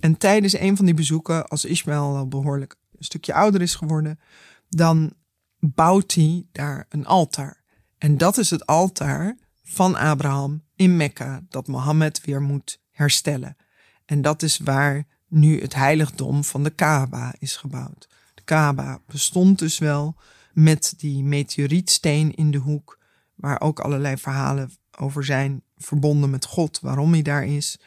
En 0.00 0.16
tijdens 0.16 0.58
een 0.58 0.76
van 0.76 0.84
die 0.84 0.94
bezoeken, 0.94 1.48
als 1.48 1.64
Ismaël 1.64 2.16
al 2.16 2.28
behoorlijk 2.28 2.76
een 2.98 3.04
stukje 3.04 3.34
ouder 3.34 3.62
is 3.62 3.74
geworden, 3.74 4.20
dan 4.68 5.12
bouwt 5.58 6.14
hij 6.14 6.46
daar 6.52 6.86
een 6.88 7.06
altaar. 7.06 7.59
En 8.00 8.16
dat 8.16 8.38
is 8.38 8.50
het 8.50 8.66
altaar 8.66 9.36
van 9.62 9.94
Abraham 9.96 10.62
in 10.76 10.96
Mekka 10.96 11.42
dat 11.48 11.66
Mohammed 11.66 12.24
weer 12.24 12.42
moet 12.42 12.80
herstellen. 12.90 13.56
En 14.04 14.22
dat 14.22 14.42
is 14.42 14.58
waar 14.58 15.06
nu 15.28 15.60
het 15.60 15.74
heiligdom 15.74 16.44
van 16.44 16.62
de 16.62 16.70
Kaaba 16.70 17.34
is 17.38 17.56
gebouwd. 17.56 18.08
De 18.34 18.42
Kaaba 18.42 19.00
bestond 19.06 19.58
dus 19.58 19.78
wel 19.78 20.16
met 20.52 20.94
die 20.96 21.22
meteorietsteen 21.22 22.34
in 22.34 22.50
de 22.50 22.58
hoek, 22.58 22.98
waar 23.34 23.60
ook 23.60 23.80
allerlei 23.80 24.16
verhalen 24.16 24.70
over 24.98 25.24
zijn 25.24 25.62
verbonden 25.76 26.30
met 26.30 26.44
God, 26.44 26.80
waarom 26.80 27.12
hij 27.12 27.22
daar 27.22 27.44
is. 27.44 27.78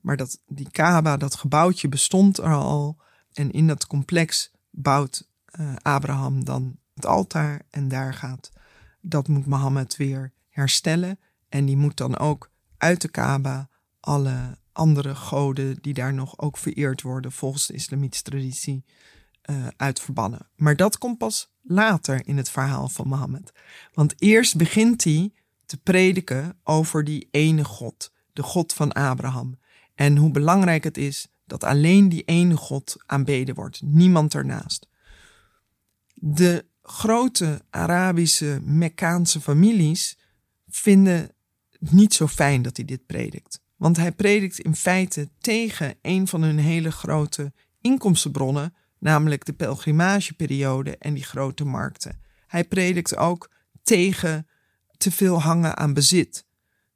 Maar 0.00 0.16
dat 0.16 0.40
die 0.46 0.70
Kaaba, 0.70 1.16
dat 1.16 1.34
gebouwtje 1.34 1.88
bestond 1.88 2.38
er 2.38 2.54
al. 2.54 2.96
En 3.32 3.50
in 3.50 3.66
dat 3.66 3.86
complex 3.86 4.50
bouwt 4.70 5.28
uh, 5.60 5.74
Abraham 5.82 6.44
dan 6.44 6.76
het 6.94 7.06
altaar 7.06 7.62
en 7.70 7.88
daar 7.88 8.14
gaat 8.14 8.50
dat 9.08 9.28
moet 9.28 9.46
Mohammed 9.46 9.96
weer 9.96 10.32
herstellen. 10.48 11.18
En 11.48 11.64
die 11.64 11.76
moet 11.76 11.96
dan 11.96 12.18
ook 12.18 12.50
uit 12.76 13.00
de 13.00 13.08
Kaaba 13.08 13.68
alle 14.00 14.58
andere 14.72 15.14
goden 15.14 15.76
die 15.80 15.94
daar 15.94 16.14
nog 16.14 16.38
ook 16.38 16.56
vereerd 16.56 17.02
worden 17.02 17.32
volgens 17.32 17.66
de 17.66 17.74
islamitische 17.74 18.24
traditie 18.24 18.84
uh, 19.50 19.66
uitverbannen. 19.76 20.48
Maar 20.56 20.76
dat 20.76 20.98
komt 20.98 21.18
pas 21.18 21.50
later 21.62 22.26
in 22.26 22.36
het 22.36 22.50
verhaal 22.50 22.88
van 22.88 23.08
Mohammed. 23.08 23.52
Want 23.92 24.14
eerst 24.18 24.56
begint 24.56 25.04
hij 25.04 25.32
te 25.66 25.76
prediken 25.76 26.58
over 26.64 27.04
die 27.04 27.28
ene 27.30 27.64
God, 27.64 28.12
de 28.32 28.42
God 28.42 28.72
van 28.72 28.92
Abraham. 28.92 29.58
En 29.94 30.16
hoe 30.16 30.30
belangrijk 30.30 30.84
het 30.84 30.98
is 30.98 31.28
dat 31.44 31.64
alleen 31.64 32.08
die 32.08 32.22
ene 32.22 32.56
God 32.56 32.96
aanbeden 33.06 33.54
wordt, 33.54 33.82
niemand 33.82 34.34
ernaast. 34.34 34.88
De 36.14 36.66
grote 36.88 37.62
Arabische 37.70 38.60
Mekkaanse 38.64 39.40
families 39.40 40.18
vinden 40.68 41.30
het 41.70 41.92
niet 41.92 42.14
zo 42.14 42.26
fijn 42.26 42.62
dat 42.62 42.76
hij 42.76 42.86
dit 42.86 43.06
predikt. 43.06 43.60
Want 43.76 43.96
hij 43.96 44.12
predikt 44.12 44.58
in 44.58 44.76
feite 44.76 45.28
tegen 45.38 45.94
een 46.02 46.28
van 46.28 46.42
hun 46.42 46.58
hele 46.58 46.90
grote 46.90 47.52
inkomstenbronnen, 47.80 48.74
namelijk 48.98 49.44
de 49.44 49.52
pelgrimageperiode 49.52 50.98
en 50.98 51.14
die 51.14 51.24
grote 51.24 51.64
markten. 51.64 52.20
Hij 52.46 52.64
predikt 52.64 53.16
ook 53.16 53.50
tegen 53.82 54.46
te 54.96 55.10
veel 55.10 55.42
hangen 55.42 55.76
aan 55.76 55.94
bezit, 55.94 56.44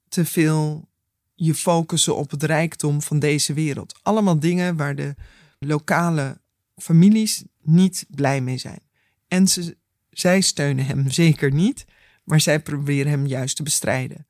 te 0.08 0.24
veel 0.24 0.88
je 1.34 1.54
focussen 1.54 2.16
op 2.16 2.30
het 2.30 2.42
rijkdom 2.42 3.02
van 3.02 3.18
deze 3.18 3.52
wereld. 3.52 3.98
Allemaal 4.02 4.38
dingen 4.38 4.76
waar 4.76 4.94
de 4.94 5.14
lokale 5.58 6.40
families 6.76 7.44
niet 7.62 8.06
blij 8.10 8.40
mee 8.40 8.58
zijn. 8.58 8.80
En 9.28 9.48
ze 9.48 9.78
zij 10.10 10.40
steunen 10.40 10.86
hem 10.86 11.10
zeker 11.10 11.52
niet, 11.52 11.84
maar 12.24 12.40
zij 12.40 12.60
proberen 12.60 13.10
hem 13.10 13.26
juist 13.26 13.56
te 13.56 13.62
bestrijden. 13.62 14.26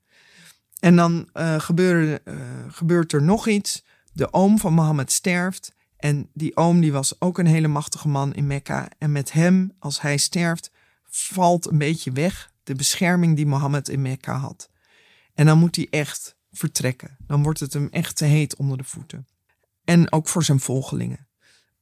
En 0.79 0.97
dan 0.97 1.29
gebeurde, 1.59 2.21
uh, 2.25 2.35
gebeurt 2.69 3.13
er 3.13 3.23
nog 3.23 3.49
iets. 3.49 3.85
De 4.13 4.33
oom 4.33 4.59
van 4.59 4.73
Mohammed 4.73 5.13
sterft. 5.13 5.75
En 5.97 6.31
die 6.33 6.57
oom 6.57 6.81
die 6.81 6.93
was 6.93 7.21
ook 7.21 7.39
een 7.39 7.47
hele 7.47 7.69
machtige 7.69 8.09
man 8.09 8.35
in 8.35 8.47
Mekka. 8.47 8.89
En 8.99 9.13
met 9.13 9.33
hem, 9.33 9.73
als 9.79 10.01
hij 10.01 10.17
sterft, 10.17 10.71
valt 11.05 11.71
een 11.71 11.79
beetje 11.79 12.13
weg 12.13 12.53
de 12.63 12.75
bescherming 12.75 13.37
die 13.37 13.47
Mohammed 13.47 13.89
in 13.89 14.03
Mekka 14.03 14.37
had. 14.37 14.71
En 15.35 15.47
dan 15.47 15.59
moet 15.59 15.77
hij 15.77 15.87
echt 15.91 16.37
vertrekken. 16.53 17.17
Dan 17.27 17.43
wordt 17.43 17.61
het 17.61 17.73
hem 17.73 17.89
echt 17.91 18.17
te 18.17 18.25
heet 18.25 18.57
onder 18.57 18.77
de 18.77 18.85
voeten. 18.85 19.27
En 19.85 20.13
ook 20.13 20.29
voor 20.29 20.45
zijn 20.45 20.61
volgelingen. 20.61 21.29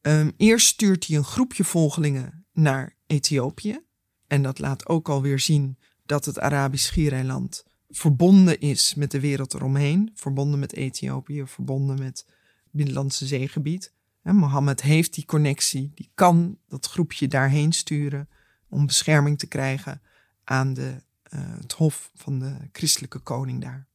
Um, 0.00 0.32
eerst 0.36 0.66
stuurt 0.66 1.06
hij 1.06 1.16
een 1.16 1.24
groepje 1.24 1.64
volgelingen 1.64 2.46
naar 2.52 2.96
Ethiopië. 3.06 3.80
En 4.28 4.42
dat 4.42 4.58
laat 4.58 4.88
ook 4.88 5.08
alweer 5.08 5.38
zien 5.38 5.76
dat 6.06 6.24
het 6.24 6.38
Arabisch 6.38 6.86
Schiereiland 6.86 7.64
verbonden 7.88 8.60
is 8.60 8.94
met 8.94 9.10
de 9.10 9.20
wereld 9.20 9.54
eromheen. 9.54 10.10
Verbonden 10.14 10.58
met 10.58 10.72
Ethiopië, 10.72 11.42
verbonden 11.46 11.98
met 11.98 12.24
het 12.64 12.70
Middellandse 12.70 13.26
zeegebied. 13.26 13.92
En 14.22 14.36
Mohammed 14.36 14.82
heeft 14.82 15.14
die 15.14 15.24
connectie, 15.24 15.92
die 15.94 16.10
kan 16.14 16.58
dat 16.68 16.86
groepje 16.86 17.28
daarheen 17.28 17.72
sturen 17.72 18.28
om 18.68 18.86
bescherming 18.86 19.38
te 19.38 19.46
krijgen 19.46 20.00
aan 20.44 20.74
de, 20.74 21.02
uh, 21.34 21.40
het 21.60 21.72
hof 21.72 22.10
van 22.14 22.38
de 22.38 22.56
christelijke 22.72 23.18
koning 23.18 23.62
daar. 23.62 23.86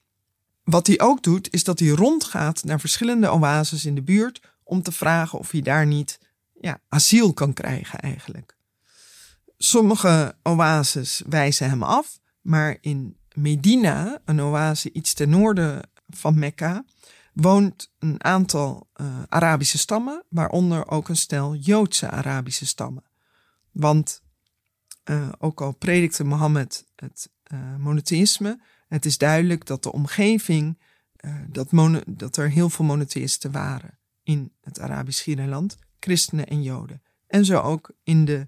Wat 0.63 0.87
hij 0.87 0.99
ook 0.99 1.23
doet, 1.23 1.53
is 1.53 1.63
dat 1.63 1.79
hij 1.79 1.87
rondgaat 1.87 2.63
naar 2.63 2.79
verschillende 2.79 3.31
oases 3.31 3.85
in 3.85 3.95
de 3.95 4.01
buurt 4.01 4.41
om 4.63 4.81
te 4.81 4.91
vragen 4.91 5.39
of 5.39 5.51
hij 5.51 5.61
daar 5.61 5.85
niet 5.85 6.19
ja, 6.61 6.81
asiel 6.87 7.33
kan 7.33 7.53
krijgen 7.53 7.99
eigenlijk. 7.99 8.52
Sommige 9.65 10.35
oases 10.43 11.21
wijzen 11.25 11.69
hem 11.69 11.83
af, 11.83 12.19
maar 12.41 12.77
in 12.81 13.17
Medina, 13.33 14.21
een 14.25 14.41
oase 14.41 14.91
iets 14.91 15.13
ten 15.13 15.29
noorden 15.29 15.89
van 16.07 16.39
Mekka, 16.39 16.85
woont 17.33 17.93
een 17.99 18.23
aantal 18.23 18.89
uh, 18.95 19.23
Arabische 19.29 19.77
stammen, 19.77 20.23
waaronder 20.29 20.87
ook 20.87 21.09
een 21.09 21.15
stel 21.15 21.55
Joodse 21.55 22.09
Arabische 22.09 22.65
stammen. 22.65 23.03
Want 23.71 24.21
uh, 25.05 25.29
ook 25.37 25.61
al 25.61 25.71
predikte 25.71 26.23
Mohammed 26.23 26.85
het 26.95 27.29
uh, 27.53 27.75
monotheïsme, 27.75 28.61
het 28.87 29.05
is 29.05 29.17
duidelijk 29.17 29.65
dat 29.65 29.83
de 29.83 29.91
omgeving, 29.91 30.79
dat, 31.47 31.69
dat 32.05 32.37
er 32.37 32.49
heel 32.49 32.69
veel 32.69 32.85
monotheïsten 32.85 33.51
waren 33.51 33.99
in 34.23 34.53
het 34.61 34.79
Arabisch 34.79 35.19
Schiereiland, 35.19 35.77
christenen 35.99 36.47
en 36.47 36.63
joden. 36.63 37.01
En 37.27 37.45
zo 37.45 37.59
ook 37.59 37.91
in 38.03 38.25
de 38.25 38.47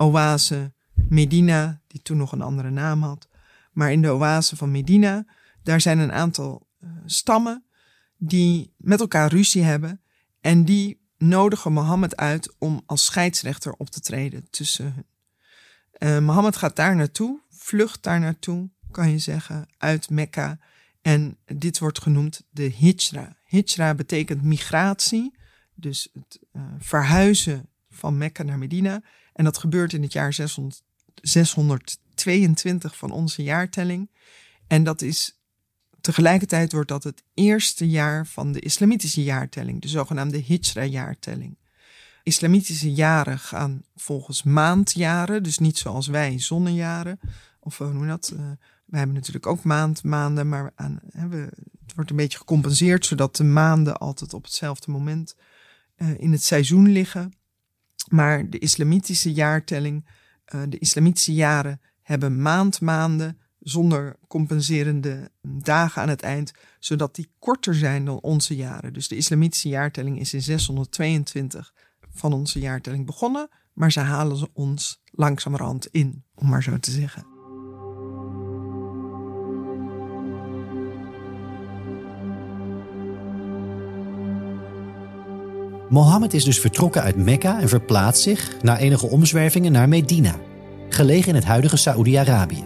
oase 0.00 0.72
Medina, 1.08 1.80
die 1.86 2.02
toen 2.02 2.16
nog 2.16 2.32
een 2.32 2.42
andere 2.42 2.70
naam 2.70 3.02
had. 3.02 3.28
Maar 3.72 3.92
in 3.92 4.02
de 4.02 4.12
oase 4.12 4.56
van 4.56 4.70
Medina, 4.70 5.26
daar 5.62 5.80
zijn 5.80 5.98
een 5.98 6.12
aantal 6.12 6.66
uh, 6.80 6.90
stammen 7.06 7.64
die 8.16 8.74
met 8.76 9.00
elkaar 9.00 9.28
ruzie 9.30 9.62
hebben. 9.62 10.00
En 10.40 10.64
die 10.64 11.00
nodigen 11.18 11.72
Mohammed 11.72 12.16
uit 12.16 12.54
om 12.58 12.82
als 12.86 13.04
scheidsrechter 13.04 13.72
op 13.72 13.90
te 13.90 14.00
treden 14.00 14.50
tussen 14.50 14.94
hun. 14.94 15.04
Uh, 15.98 16.18
Mohammed 16.18 16.56
gaat 16.56 16.76
daar 16.76 16.96
naartoe, 16.96 17.40
vlucht 17.48 18.02
daar 18.02 18.20
naartoe, 18.20 18.70
kan 18.90 19.10
je 19.10 19.18
zeggen, 19.18 19.68
uit 19.78 20.10
Mekka. 20.10 20.58
En 21.02 21.36
dit 21.44 21.78
wordt 21.78 22.02
genoemd 22.02 22.42
de 22.50 22.72
hijra. 22.78 23.36
Hijra 23.44 23.94
betekent 23.94 24.42
migratie, 24.42 25.34
dus 25.74 26.08
het 26.12 26.40
uh, 26.52 26.62
verhuizen 26.78 27.68
van 27.90 28.18
Mekka 28.18 28.42
naar 28.42 28.58
Medina. 28.58 29.02
En 29.32 29.44
dat 29.44 29.58
gebeurt 29.58 29.92
in 29.92 30.02
het 30.02 30.12
jaar 30.12 30.32
600, 30.32 30.82
622 31.14 32.96
van 32.96 33.10
onze 33.10 33.42
jaartelling. 33.42 34.10
En 34.66 34.84
dat 34.84 35.02
is 35.02 35.40
tegelijkertijd 36.00 36.72
wordt 36.72 36.88
dat 36.88 37.04
het 37.04 37.22
eerste 37.34 37.88
jaar 37.88 38.26
van 38.26 38.52
de 38.52 38.60
islamitische 38.60 39.22
jaartelling, 39.22 39.80
de 39.80 39.88
zogenaamde 39.88 40.42
Hijra-jaartelling. 40.42 41.58
Islamitische 42.22 42.92
jaren 42.92 43.38
gaan 43.38 43.82
volgens 43.96 44.42
maandjaren, 44.42 45.42
dus 45.42 45.58
niet 45.58 45.78
zoals 45.78 46.06
wij 46.06 46.38
zonnejaren. 46.38 47.20
Of 47.60 47.78
hoe 47.78 47.92
noem 47.92 48.06
dat? 48.06 48.30
Uh, 48.34 48.40
wij 48.84 48.98
hebben 48.98 49.16
natuurlijk 49.16 49.46
ook 49.46 49.62
maand, 49.62 50.04
maanden, 50.04 50.48
maar 50.48 50.72
aan, 50.74 51.00
hè, 51.10 51.28
we, 51.28 51.36
het 51.86 51.94
wordt 51.94 52.10
een 52.10 52.16
beetje 52.16 52.38
gecompenseerd 52.38 53.06
zodat 53.06 53.36
de 53.36 53.44
maanden 53.44 53.98
altijd 53.98 54.34
op 54.34 54.44
hetzelfde 54.44 54.90
moment 54.90 55.34
uh, 55.96 56.18
in 56.18 56.32
het 56.32 56.42
seizoen 56.42 56.88
liggen. 56.88 57.32
Maar 58.10 58.50
de 58.50 58.58
islamitische 58.58 59.32
jaartelling, 59.32 60.06
uh, 60.54 60.60
de 60.68 60.78
islamitische 60.78 61.34
jaren 61.34 61.80
hebben 62.02 62.42
maandmaanden 62.42 63.38
zonder 63.60 64.16
compenserende 64.28 65.30
dagen 65.42 66.02
aan 66.02 66.08
het 66.08 66.22
eind, 66.22 66.52
zodat 66.78 67.14
die 67.14 67.32
korter 67.38 67.74
zijn 67.74 68.04
dan 68.04 68.20
onze 68.20 68.56
jaren. 68.56 68.92
Dus 68.92 69.08
de 69.08 69.16
islamitische 69.16 69.68
jaartelling 69.68 70.20
is 70.20 70.34
in 70.34 70.42
622 70.42 71.74
van 72.10 72.32
onze 72.32 72.58
jaartelling 72.58 73.06
begonnen, 73.06 73.48
maar 73.72 73.92
ze 73.92 74.00
halen 74.00 74.36
ze 74.36 74.50
ons 74.52 75.02
langzamerhand 75.04 75.86
in, 75.86 76.24
om 76.34 76.48
maar 76.48 76.62
zo 76.62 76.78
te 76.78 76.90
zeggen. 76.90 77.29
Mohammed 85.90 86.34
is 86.34 86.44
dus 86.44 86.60
vertrokken 86.60 87.02
uit 87.02 87.16
Mekka 87.16 87.60
en 87.60 87.68
verplaatst 87.68 88.22
zich 88.22 88.62
na 88.62 88.78
enige 88.78 89.06
omzwervingen 89.06 89.72
naar 89.72 89.88
Medina, 89.88 90.34
gelegen 90.88 91.28
in 91.28 91.34
het 91.34 91.44
huidige 91.44 91.76
Saoedi-Arabië. 91.76 92.64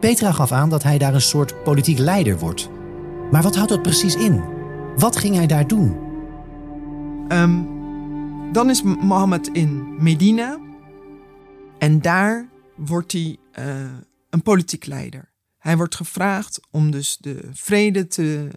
Petra 0.00 0.32
gaf 0.32 0.52
aan 0.52 0.70
dat 0.70 0.82
hij 0.82 0.98
daar 0.98 1.14
een 1.14 1.20
soort 1.20 1.62
politiek 1.62 1.98
leider 1.98 2.38
wordt. 2.38 2.70
Maar 3.30 3.42
wat 3.42 3.54
houdt 3.54 3.70
dat 3.70 3.82
precies 3.82 4.14
in? 4.14 4.42
Wat 4.96 5.16
ging 5.16 5.34
hij 5.34 5.46
daar 5.46 5.66
doen? 5.66 5.96
Um, 7.28 7.68
dan 8.52 8.70
is 8.70 8.82
Mohammed 8.82 9.48
in 9.52 9.94
Medina. 9.98 10.58
En 11.78 12.00
daar 12.00 12.48
wordt 12.76 13.12
hij 13.12 13.36
uh, 13.58 13.64
een 14.30 14.42
politiek 14.42 14.86
leider. 14.86 15.29
Hij 15.60 15.76
wordt 15.76 15.94
gevraagd 15.94 16.60
om 16.70 16.90
dus 16.90 17.16
de 17.20 17.48
vrede 17.52 18.06
te 18.06 18.48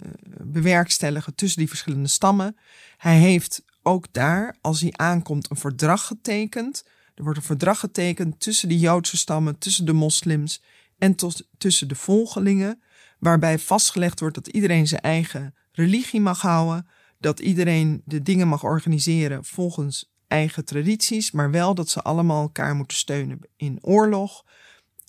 bewerkstelligen 0.44 1.36
tussen 1.36 1.60
die 1.60 1.68
verschillende 1.68 2.08
stammen. 2.08 2.58
Hij 2.98 3.18
heeft 3.18 3.64
ook 3.82 4.06
daar, 4.12 4.58
als 4.62 4.82
hij 4.82 4.92
aankomt, 4.92 5.50
een 5.50 5.58
verdrag 5.58 6.08
getekend. 6.08 6.84
Er 7.16 7.24
wordt 7.24 7.38
een 7.38 7.46
verdrag 7.46 7.80
getekend 7.80 8.40
tussen 8.40 8.70
de 8.70 8.80
Joodse 8.80 9.18
stammen, 9.18 9.58
tussen 9.58 9.86
de 9.86 9.94
moslims 9.94 10.62
en 10.98 11.16
tussen 11.58 11.88
de 11.88 11.96
volgelingen, 11.96 12.82
waarbij 13.20 13.60
vastgelegd 13.60 14.20
wordt 14.20 14.36
dat 14.36 14.48
iedereen 14.48 14.88
zijn 14.88 15.02
eigen 15.02 15.56
religie 15.72 16.22
mag 16.22 16.42
houden, 16.42 16.88
dat 17.20 17.40
iedereen 17.40 18.02
de 18.06 18.22
dingen 18.22 18.48
mag 18.48 18.64
organiseren 18.64 19.46
volgens 19.46 20.12
eigen 20.28 20.66
tradities, 20.66 21.32
maar 21.32 21.52
wel 21.52 21.76
dat 21.76 21.90
ze 21.90 22.02
allemaal 22.02 22.42
elkaar 22.42 22.76
moeten 22.76 22.98
steunen 22.98 23.40
in 23.56 23.78
oorlog 23.82 24.44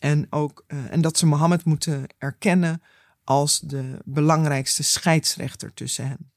en, 0.05 0.27
ook, 0.31 0.65
uh, 0.69 0.93
en 0.93 1.01
dat 1.01 1.19
ze 1.19 1.27
Mohammed 1.27 1.65
moeten 1.65 2.07
erkennen 2.19 2.83
als 3.25 3.61
de 3.61 3.99
belangrijkste 4.05 4.83
scheidsrechter 4.83 5.75
tussen 5.75 6.09
hen. 6.09 6.33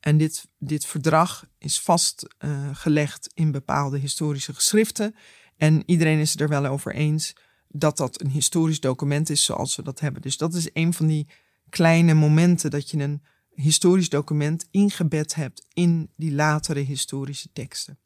En 0.00 0.16
dit, 0.16 0.48
dit 0.58 0.86
verdrag 0.86 1.46
is 1.58 1.80
vastgelegd 1.80 3.26
uh, 3.26 3.44
in 3.44 3.50
bepaalde 3.52 3.98
historische 3.98 4.54
geschriften. 4.54 5.14
En 5.56 5.82
iedereen 5.86 6.18
is 6.18 6.30
het 6.30 6.40
er 6.40 6.48
wel 6.48 6.66
over 6.66 6.94
eens 6.94 7.36
dat 7.68 7.96
dat 7.96 8.20
een 8.20 8.30
historisch 8.30 8.80
document 8.80 9.30
is 9.30 9.44
zoals 9.44 9.76
we 9.76 9.82
dat 9.82 10.00
hebben. 10.00 10.22
Dus 10.22 10.36
dat 10.36 10.54
is 10.54 10.68
een 10.72 10.92
van 10.92 11.06
die 11.06 11.28
kleine 11.68 12.14
momenten 12.14 12.70
dat 12.70 12.90
je 12.90 12.98
een 12.98 13.22
historisch 13.54 14.08
document 14.08 14.66
ingebed 14.70 15.34
hebt 15.34 15.66
in 15.72 16.10
die 16.16 16.32
latere 16.32 16.80
historische 16.80 17.48
teksten. 17.52 17.98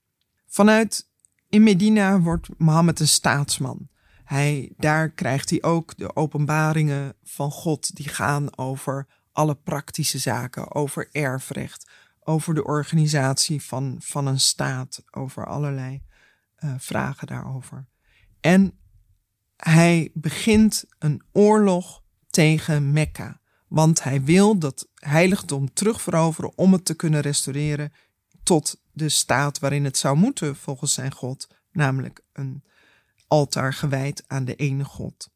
Vanuit 0.47 1.09
in 1.49 1.62
Medina 1.62 2.21
wordt 2.21 2.49
Mohammed 2.59 3.01
een 3.01 3.09
staatsman. 3.09 3.88
Hij, 4.29 4.73
daar 4.77 5.11
krijgt 5.11 5.51
hij 5.51 5.62
ook 5.62 5.97
de 5.97 6.17
openbaringen 6.17 7.14
van 7.23 7.51
God 7.51 7.97
die 7.97 8.09
gaan 8.09 8.59
over 8.59 9.07
alle 9.33 9.55
praktische 9.55 10.19
zaken, 10.19 10.75
over 10.75 11.09
erfrecht, 11.12 11.91
over 12.21 12.55
de 12.55 12.64
organisatie 12.64 13.62
van, 13.62 13.97
van 14.01 14.27
een 14.27 14.41
staat, 14.41 15.03
over 15.11 15.47
allerlei 15.47 16.03
uh, 16.59 16.75
vragen 16.79 17.27
daarover. 17.27 17.87
En 18.41 18.79
hij 19.57 20.11
begint 20.14 20.85
een 20.99 21.23
oorlog 21.33 22.03
tegen 22.27 22.93
Mekka. 22.93 23.41
Want 23.69 24.03
hij 24.03 24.23
wil 24.23 24.59
dat 24.59 24.88
heiligdom 24.95 25.73
terugveroveren 25.73 26.59
om 26.59 26.73
het 26.73 26.85
te 26.85 26.95
kunnen 26.95 27.21
restaureren 27.21 27.93
tot 28.43 28.83
de 28.93 29.09
staat 29.09 29.59
waarin 29.59 29.85
het 29.85 29.97
zou 29.97 30.17
moeten 30.17 30.57
volgens 30.57 30.93
zijn 30.93 31.12
God, 31.12 31.49
namelijk 31.73 32.21
een 32.33 32.62
altaar 33.29 33.73
gewijd 33.73 34.25
aan 34.27 34.45
de 34.45 34.55
ene 34.55 34.85
God. 34.85 35.31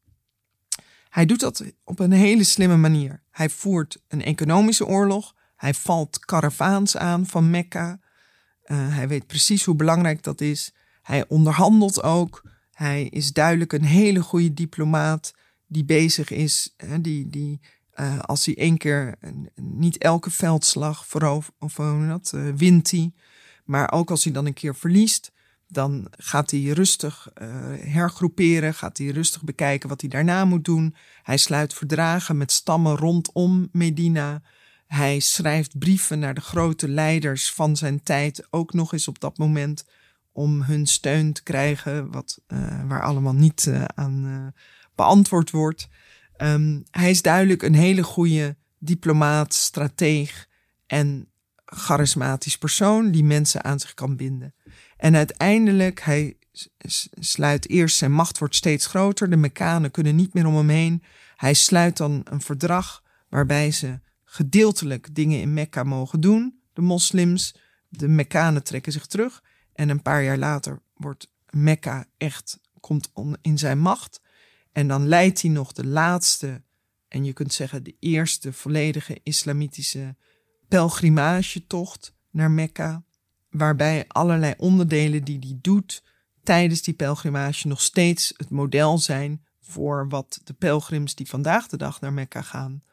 Hij 1.09 1.25
doet 1.25 1.39
dat 1.39 1.63
op 1.83 1.99
een 1.99 2.11
hele 2.11 2.43
slimme 2.43 2.77
manier. 2.77 3.21
Hij 3.31 3.49
voert 3.49 4.01
een 4.07 4.23
economische 4.23 4.85
oorlog, 4.85 5.35
hij 5.55 5.73
valt 5.73 6.25
karavaans 6.25 6.97
aan 6.97 7.25
van 7.25 7.49
Mekka. 7.49 7.99
Uh, 8.65 8.95
hij 8.95 9.07
weet 9.07 9.27
precies 9.27 9.63
hoe 9.63 9.75
belangrijk 9.75 10.23
dat 10.23 10.41
is. 10.41 10.73
Hij 11.01 11.27
onderhandelt 11.27 12.03
ook. 12.03 12.43
Hij 12.71 13.03
is 13.03 13.33
duidelijk 13.33 13.73
een 13.73 13.83
hele 13.83 14.21
goede 14.21 14.53
diplomaat 14.53 15.33
die 15.67 15.85
bezig 15.85 16.29
is, 16.29 16.73
hè, 16.77 17.01
die, 17.01 17.29
die 17.29 17.59
uh, 17.95 18.19
als 18.19 18.45
hij 18.45 18.57
één 18.57 18.77
keer, 18.77 19.15
niet 19.55 19.97
elke 19.97 20.31
veldslag 20.31 21.07
voorover, 21.07 21.53
of 21.59 21.73
dat, 22.07 22.33
wint 22.55 22.91
hij. 22.91 23.13
Maar 23.65 23.91
ook 23.91 24.09
als 24.09 24.23
hij 24.23 24.33
dan 24.33 24.45
een 24.45 24.53
keer 24.53 24.75
verliest, 24.75 25.31
dan 25.73 26.07
gaat 26.11 26.51
hij 26.51 26.61
rustig 26.61 27.27
uh, 27.41 27.47
hergroeperen, 27.79 28.73
gaat 28.73 28.97
hij 28.97 29.07
rustig 29.07 29.43
bekijken 29.43 29.89
wat 29.89 30.01
hij 30.01 30.09
daarna 30.09 30.45
moet 30.45 30.65
doen. 30.65 30.95
Hij 31.23 31.37
sluit 31.37 31.73
verdragen 31.73 32.37
met 32.37 32.51
stammen 32.51 32.95
rondom 32.95 33.69
Medina. 33.71 34.41
Hij 34.87 35.19
schrijft 35.19 35.79
brieven 35.79 36.19
naar 36.19 36.33
de 36.33 36.41
grote 36.41 36.89
leiders 36.89 37.51
van 37.51 37.77
zijn 37.77 38.03
tijd, 38.03 38.47
ook 38.49 38.73
nog 38.73 38.93
eens 38.93 39.07
op 39.07 39.19
dat 39.19 39.37
moment, 39.37 39.85
om 40.31 40.61
hun 40.61 40.85
steun 40.85 41.33
te 41.33 41.43
krijgen, 41.43 42.11
wat, 42.11 42.41
uh, 42.47 42.87
waar 42.87 43.03
allemaal 43.03 43.33
niet 43.33 43.65
uh, 43.65 43.83
aan 43.95 44.53
beantwoord 44.95 45.51
wordt. 45.51 45.87
Um, 46.37 46.83
hij 46.91 47.09
is 47.09 47.21
duidelijk 47.21 47.61
een 47.61 47.75
hele 47.75 48.03
goede 48.03 48.55
diplomaat, 48.79 49.53
strateeg 49.53 50.47
en 50.87 51.27
charismatisch 51.65 52.57
persoon 52.57 53.11
die 53.11 53.23
mensen 53.23 53.63
aan 53.63 53.79
zich 53.79 53.93
kan 53.93 54.15
binden. 54.15 54.53
En 55.03 55.15
uiteindelijk, 55.15 56.01
hij 56.01 56.37
sluit 57.19 57.69
eerst, 57.69 57.97
zijn 57.97 58.11
macht 58.11 58.37
wordt 58.37 58.55
steeds 58.55 58.85
groter, 58.85 59.29
de 59.29 59.35
Mekkanen 59.35 59.91
kunnen 59.91 60.15
niet 60.15 60.33
meer 60.33 60.45
om 60.45 60.55
hem 60.55 60.69
heen. 60.69 61.03
Hij 61.35 61.53
sluit 61.53 61.97
dan 61.97 62.21
een 62.23 62.41
verdrag 62.41 63.03
waarbij 63.29 63.71
ze 63.71 63.99
gedeeltelijk 64.23 65.15
dingen 65.15 65.39
in 65.39 65.53
Mekka 65.53 65.83
mogen 65.83 66.21
doen, 66.21 66.59
de 66.73 66.81
moslims. 66.81 67.55
De 67.89 68.07
Mekkanen 68.07 68.63
trekken 68.63 68.91
zich 68.91 69.05
terug 69.05 69.43
en 69.73 69.89
een 69.89 70.01
paar 70.01 70.23
jaar 70.23 70.37
later 70.37 70.81
wordt 70.93 71.31
Mekka 71.49 72.05
echt, 72.17 72.59
komt 72.79 73.11
in 73.41 73.57
zijn 73.57 73.79
macht. 73.79 74.21
En 74.71 74.87
dan 74.87 75.07
leidt 75.07 75.41
hij 75.41 75.51
nog 75.51 75.71
de 75.71 75.85
laatste, 75.85 76.61
en 77.07 77.25
je 77.25 77.33
kunt 77.33 77.53
zeggen 77.53 77.83
de 77.83 77.95
eerste 77.99 78.53
volledige 78.53 79.19
islamitische 79.23 80.15
pelgrimagetocht 80.67 82.13
naar 82.29 82.51
Mekka, 82.51 83.03
waarbij 83.53 84.05
allerlei 84.07 84.53
onderdelen 84.57 85.23
die 85.23 85.39
hij 85.39 85.57
doet 85.61 86.03
tijdens 86.43 86.81
die 86.81 86.93
pelgrimage 86.93 87.67
nog 87.67 87.81
steeds 87.81 88.33
het 88.37 88.49
model 88.49 88.97
zijn 88.97 89.45
voor 89.61 90.09
wat 90.09 90.39
de 90.43 90.53
pelgrims 90.53 91.15
die 91.15 91.29
vandaag 91.29 91.67
de 91.67 91.77
dag 91.77 92.01
naar 92.01 92.13
Mekka 92.13 92.41
gaan 92.41 92.83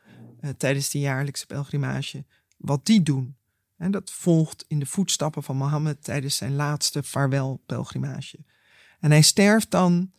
uh, 0.41 0.51
tijdens 0.51 0.91
de 0.91 0.99
jaarlijkse 0.99 1.47
pelgrimage, 1.47 2.25
wat 2.57 2.87
die 2.87 3.03
doen. 3.03 3.37
En 3.77 3.91
dat 3.91 4.11
volgt 4.11 4.65
in 4.69 4.79
de 4.79 4.87
voetstappen 4.87 5.43
van 5.43 5.57
Mohammed 5.57 6.05
tijdens 6.05 6.37
zijn 6.37 6.55
laatste 6.55 7.03
vaarwelpelgrimage. 7.03 8.39
En 9.01 9.11
hij 9.11 9.23
sterft 9.23 9.71
dan 9.71 10.13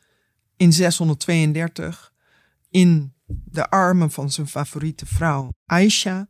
in 0.58 0.74
632 0.74 2.14
in 2.70 3.14
de 3.26 3.70
armen 3.70 4.12
van 4.12 4.32
zijn 4.32 4.48
favoriete 4.48 5.06
vrouw 5.06 5.50
Aisha. 5.66 6.30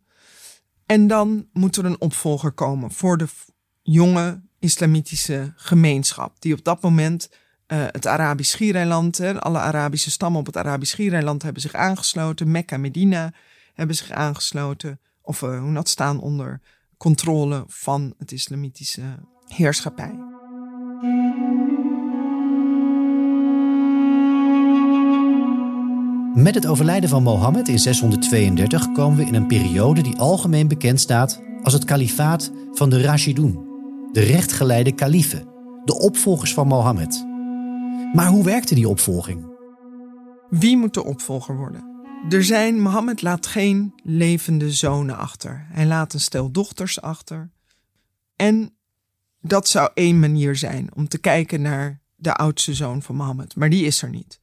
En 0.86 1.08
dan 1.08 1.48
moet 1.54 1.76
er 1.76 1.86
een 1.86 2.02
opvolger 2.02 2.52
komen 2.52 2.92
voor 2.92 3.18
de 3.18 3.28
jonge 3.82 4.42
islamitische 4.60 5.54
gemeenschap, 5.56 6.42
die 6.42 6.54
op 6.54 6.64
dat 6.64 6.82
moment 6.82 7.30
uh, 7.68 7.86
het 7.92 8.08
Arabisch 8.08 8.52
Schiereiland, 8.52 9.20
alle 9.20 9.60
Arabische 9.60 10.12
stammen 10.12 10.40
op 10.40 10.46
het 10.46 10.58
Arabisch 10.58 10.92
Schiereiland 10.92 11.44
hebben 11.44 11.62
zich 11.62 11.74
aangesloten, 11.74 12.52
Mekka, 12.52 12.78
Medina 12.78 13.34
hebben 13.74 13.96
zich 13.96 14.12
aangesloten, 14.12 15.00
of 15.22 15.42
uh, 15.42 15.60
hoe 15.60 15.74
dat 15.74 15.90
staan 15.90 16.20
onder 16.20 16.62
controle 16.98 17.64
van 17.68 18.14
het 18.18 18.32
islamitische 18.32 19.02
heerschappij. 19.48 20.14
Met 26.34 26.56
het 26.56 26.66
overlijden 26.66 27.10
van 27.10 27.24
Mohammed 27.24 27.68
in 27.68 27.80
632 27.80 28.92
komen 28.92 29.18
we 29.18 29.26
in 29.26 29.34
een 29.34 29.48
periode 29.48 30.02
die 30.02 30.18
algemeen 30.18 30.68
bekend 30.68 31.00
staat 31.00 31.42
als 31.62 31.74
het 31.74 31.86
kalifaat 31.86 32.52
van 32.72 32.90
de 32.90 33.02
Rashidun, 33.02 33.71
de 34.12 34.22
rechtgeleide 34.22 34.96
kaliefen, 34.96 35.48
de 35.86 36.00
opvolgers 36.00 36.54
van 36.54 36.68
Mohammed. 36.68 37.26
Maar 38.14 38.28
hoe 38.28 38.44
werkte 38.44 38.76
die 38.76 38.88
opvolging? 38.88 39.46
Wie 40.50 40.78
moet 40.78 40.94
de 40.94 41.04
opvolger 41.04 41.58
worden? 41.58 41.90
Er 42.30 42.44
zijn, 42.44 42.82
Mohammed 42.82 43.22
laat 43.22 43.48
geen 43.48 43.94
levende 44.04 44.72
zonen 44.72 45.18
achter. 45.18 45.66
Hij 45.70 45.86
laat 45.86 46.14
een 46.14 46.20
stel 46.20 46.52
dochters 46.52 47.02
achter. 47.02 47.50
En 48.36 48.74
dat 49.42 49.68
zou 49.68 49.90
één 49.94 50.20
manier 50.20 50.56
zijn 50.56 50.90
om 50.96 51.08
te 51.08 51.18
kijken 51.18 51.62
naar 51.62 52.00
de 52.16 52.34
oudste 52.34 52.74
zoon 52.74 53.02
van 53.02 53.16
Mohammed. 53.16 53.56
Maar 53.56 53.70
die 53.70 53.86
is 53.86 54.02
er 54.02 54.10
niet. 54.10 54.40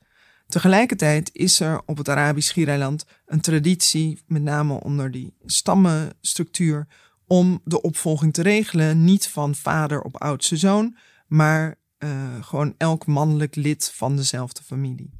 Tegelijkertijd 0.46 1.30
is 1.32 1.60
er 1.60 1.82
op 1.86 1.96
het 1.96 2.08
Arabisch 2.08 2.48
Schiereiland 2.48 3.04
een 3.26 3.40
traditie, 3.40 4.22
met 4.26 4.42
name 4.42 4.80
onder 4.80 5.10
die 5.10 5.34
stammenstructuur, 5.44 6.86
om 7.28 7.60
de 7.64 7.80
opvolging 7.80 8.32
te 8.32 8.42
regelen. 8.42 9.04
Niet 9.04 9.28
van 9.28 9.54
vader 9.54 10.02
op 10.02 10.16
oudste 10.16 10.56
zoon, 10.56 10.96
maar 11.26 11.76
uh, 11.98 12.10
gewoon 12.40 12.74
elk 12.76 13.06
mannelijk 13.06 13.54
lid 13.54 13.92
van 13.94 14.16
dezelfde 14.16 14.62
familie. 14.62 15.10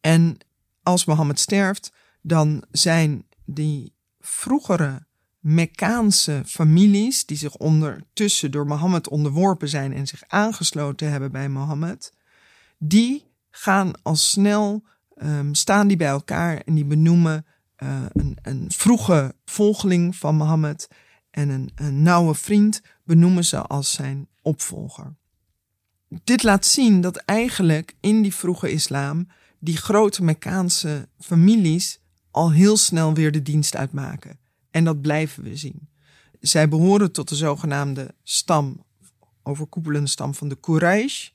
En 0.00 0.38
als 0.82 1.04
Mohammed 1.04 1.40
sterft, 1.40 1.92
dan 2.22 2.64
zijn 2.70 3.24
die 3.44 3.94
vroegere 4.20 5.06
Mekkaanse 5.42 6.42
families, 6.46 7.26
die 7.26 7.36
zich 7.36 7.56
ondertussen 7.56 8.50
door 8.50 8.66
Mohammed 8.66 9.08
onderworpen 9.08 9.68
zijn 9.68 9.92
en 9.92 10.06
zich 10.06 10.22
aangesloten 10.26 11.10
hebben 11.10 11.32
bij 11.32 11.48
Mohammed, 11.48 12.12
die 12.78 13.24
gaan 13.50 14.02
al 14.02 14.16
snel, 14.16 14.84
um, 15.16 15.54
staan 15.54 15.88
die 15.88 15.96
bij 15.96 16.08
elkaar 16.08 16.56
en 16.56 16.74
die 16.74 16.84
benoemen 16.84 17.46
uh, 17.82 18.02
een, 18.12 18.38
een, 18.42 18.64
vroege 18.68 19.34
volgeling 19.44 20.16
van 20.16 20.34
Mohammed 20.34 20.88
en 21.32 21.70
een, 21.74 22.02
nauwe 22.02 22.34
vriend 22.34 22.82
benoemen 23.04 23.44
ze 23.44 23.62
als 23.62 23.92
zijn 23.92 24.28
opvolger. 24.42 25.16
Dit 26.08 26.42
laat 26.42 26.66
zien 26.66 27.00
dat 27.00 27.16
eigenlijk 27.16 27.94
in 28.00 28.22
die 28.22 28.34
vroege 28.34 28.70
islam 28.70 29.28
die 29.58 29.76
grote 29.76 30.24
Mekkaanse 30.24 31.08
families 31.18 32.00
al 32.30 32.52
heel 32.52 32.76
snel 32.76 33.14
weer 33.14 33.32
de 33.32 33.42
dienst 33.42 33.76
uitmaken. 33.76 34.38
En 34.70 34.84
dat 34.84 35.00
blijven 35.00 35.42
we 35.42 35.56
zien. 35.56 35.88
Zij 36.40 36.68
behoren 36.68 37.12
tot 37.12 37.28
de 37.28 37.36
zogenaamde 37.36 38.14
stam, 38.22 38.84
overkoepelende 39.42 40.08
stam 40.08 40.34
van 40.34 40.48
de 40.48 40.60
Quraysh. 40.60 41.28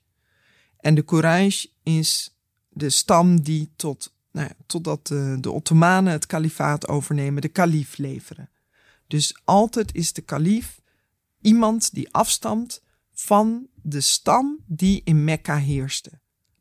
En 0.80 0.96
de 0.96 1.04
Quraysh 1.04 1.66
is 1.84 2.38
de 2.70 2.90
stam 2.90 3.42
die 3.42 3.72
tot, 3.76 4.14
nou 4.32 4.48
ja, 4.48 4.56
totdat 4.66 5.08
de, 5.08 5.38
de 5.40 5.52
Ottomanen 5.52 6.12
het 6.12 6.26
kalifaat 6.26 6.88
overnemen, 6.88 7.42
de 7.42 7.48
kalif 7.48 7.98
leveren. 7.98 8.50
Dus 9.08 9.36
altijd 9.44 9.94
is 9.94 10.14
de 10.14 10.22
kalif 10.22 10.82
iemand 11.42 11.94
die 11.94 12.14
afstamt 12.14 12.82
van 13.14 13.68
de 13.82 14.02
stam 14.02 14.64
die 14.66 15.02
in 15.04 15.24
Mekka 15.24 15.58
heerste. 15.58 16.12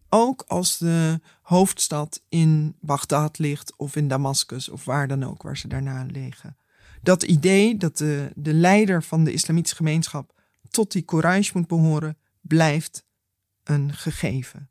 Ook 0.08 0.44
als 0.46 0.78
de 0.78 1.20
hoofdstad 1.42 2.22
in 2.28 2.76
Bagdad 2.80 3.38
ligt 3.38 3.76
of 3.76 3.96
in 3.96 4.08
Damascus 4.08 4.68
of 4.68 4.84
waar 4.84 5.08
dan 5.08 5.24
ook, 5.24 5.42
waar 5.42 5.56
ze 5.56 5.68
daarna 5.68 6.06
liggen. 6.10 6.56
Dat 7.02 7.22
idee 7.22 7.76
dat 7.76 7.96
de, 7.96 8.30
de 8.34 8.54
leider 8.54 9.02
van 9.02 9.24
de 9.24 9.32
islamitische 9.32 9.76
gemeenschap 9.76 10.34
tot 10.70 10.92
die 10.92 11.02
Quraysh 11.02 11.52
moet 11.52 11.66
behoren, 11.66 12.18
blijft 12.40 13.04
een 13.64 13.94
gegeven. 13.94 14.70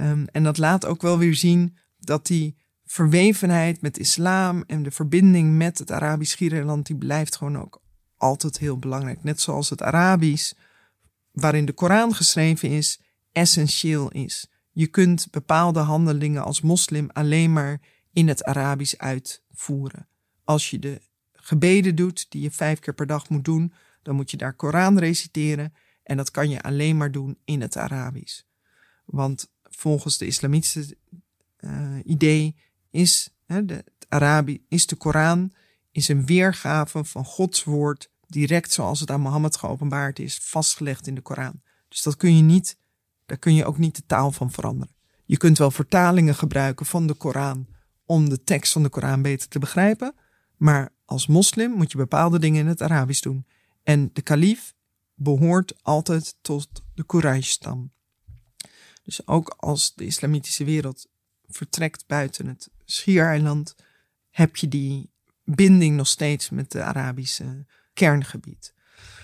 Um, 0.00 0.26
en 0.26 0.42
dat 0.42 0.58
laat 0.58 0.86
ook 0.86 1.02
wel 1.02 1.18
weer 1.18 1.34
zien 1.34 1.76
dat 1.98 2.26
die 2.26 2.56
verwevenheid 2.92 3.80
met 3.80 3.98
islam 3.98 4.64
en 4.66 4.82
de 4.82 4.90
verbinding 4.90 5.56
met 5.56 5.78
het 5.78 5.90
Arabisch 5.90 6.32
Schiereiland, 6.32 6.86
die 6.86 6.96
blijft 6.96 7.36
gewoon 7.36 7.58
ook 7.58 7.82
altijd 8.16 8.58
heel 8.58 8.78
belangrijk. 8.78 9.22
Net 9.22 9.40
zoals 9.40 9.70
het 9.70 9.82
Arabisch, 9.82 10.52
waarin 11.30 11.64
de 11.64 11.72
Koran 11.72 12.14
geschreven 12.14 12.68
is, 12.68 13.00
essentieel 13.32 14.10
is. 14.10 14.50
Je 14.72 14.86
kunt 14.86 15.30
bepaalde 15.30 15.80
handelingen 15.80 16.44
als 16.44 16.60
moslim 16.60 17.10
alleen 17.12 17.52
maar 17.52 17.80
in 18.12 18.28
het 18.28 18.44
Arabisch 18.44 18.96
uitvoeren. 18.96 20.08
Als 20.44 20.70
je 20.70 20.78
de 20.78 21.00
gebeden 21.32 21.94
doet 21.94 22.26
die 22.28 22.42
je 22.42 22.50
vijf 22.50 22.78
keer 22.78 22.94
per 22.94 23.06
dag 23.06 23.28
moet 23.28 23.44
doen, 23.44 23.72
dan 24.02 24.14
moet 24.14 24.30
je 24.30 24.36
daar 24.36 24.54
Koran 24.54 24.98
reciteren 24.98 25.74
en 26.02 26.16
dat 26.16 26.30
kan 26.30 26.50
je 26.50 26.62
alleen 26.62 26.96
maar 26.96 27.12
doen 27.12 27.38
in 27.44 27.60
het 27.60 27.76
Arabisch. 27.76 28.42
Want 29.04 29.52
volgens 29.62 30.18
de 30.18 30.26
islamitische 30.26 30.96
uh, 31.60 31.98
idee 32.04 32.56
is 32.92 33.28
de, 33.46 33.84
het 34.08 34.60
is 34.68 34.86
de 34.86 34.96
Koran 34.96 35.52
is 35.90 36.08
een 36.08 36.26
weergave 36.26 37.04
van 37.04 37.24
Gods 37.24 37.64
woord 37.64 38.10
direct 38.26 38.72
zoals 38.72 39.00
het 39.00 39.10
aan 39.10 39.20
Mohammed 39.20 39.56
geopenbaard 39.56 40.18
is, 40.18 40.38
vastgelegd 40.42 41.06
in 41.06 41.14
de 41.14 41.20
Koran. 41.20 41.62
Dus 41.88 42.02
dat 42.02 42.16
kun 42.16 42.36
je 42.36 42.42
niet, 42.42 42.76
daar 43.26 43.38
kun 43.38 43.54
je 43.54 43.64
ook 43.64 43.78
niet 43.78 43.96
de 43.96 44.06
taal 44.06 44.32
van 44.32 44.50
veranderen. 44.50 44.94
Je 45.24 45.36
kunt 45.36 45.58
wel 45.58 45.70
vertalingen 45.70 46.34
gebruiken 46.34 46.86
van 46.86 47.06
de 47.06 47.14
Koran 47.14 47.66
om 48.04 48.28
de 48.28 48.44
tekst 48.44 48.72
van 48.72 48.82
de 48.82 48.88
Koran 48.88 49.22
beter 49.22 49.48
te 49.48 49.58
begrijpen, 49.58 50.14
maar 50.56 50.92
als 51.04 51.26
moslim 51.26 51.70
moet 51.70 51.92
je 51.92 51.96
bepaalde 51.96 52.38
dingen 52.38 52.60
in 52.60 52.66
het 52.66 52.82
Arabisch 52.82 53.20
doen. 53.20 53.46
En 53.82 54.10
de 54.12 54.22
kalif 54.22 54.74
behoort 55.14 55.82
altijd 55.82 56.36
tot 56.40 56.68
de 56.94 57.06
Quraysh-stam. 57.06 57.92
Dus 59.02 59.26
ook 59.26 59.48
als 59.48 59.94
de 59.94 60.04
islamitische 60.04 60.64
wereld 60.64 61.06
vertrekt 61.48 62.06
buiten 62.06 62.46
het 62.46 62.70
Schiereiland, 62.92 63.76
heb 64.30 64.56
je 64.56 64.68
die 64.68 65.10
binding 65.44 65.96
nog 65.96 66.06
steeds 66.06 66.50
met 66.50 66.70
de 66.70 66.82
Arabische 66.82 67.66
kerngebied. 67.92 68.74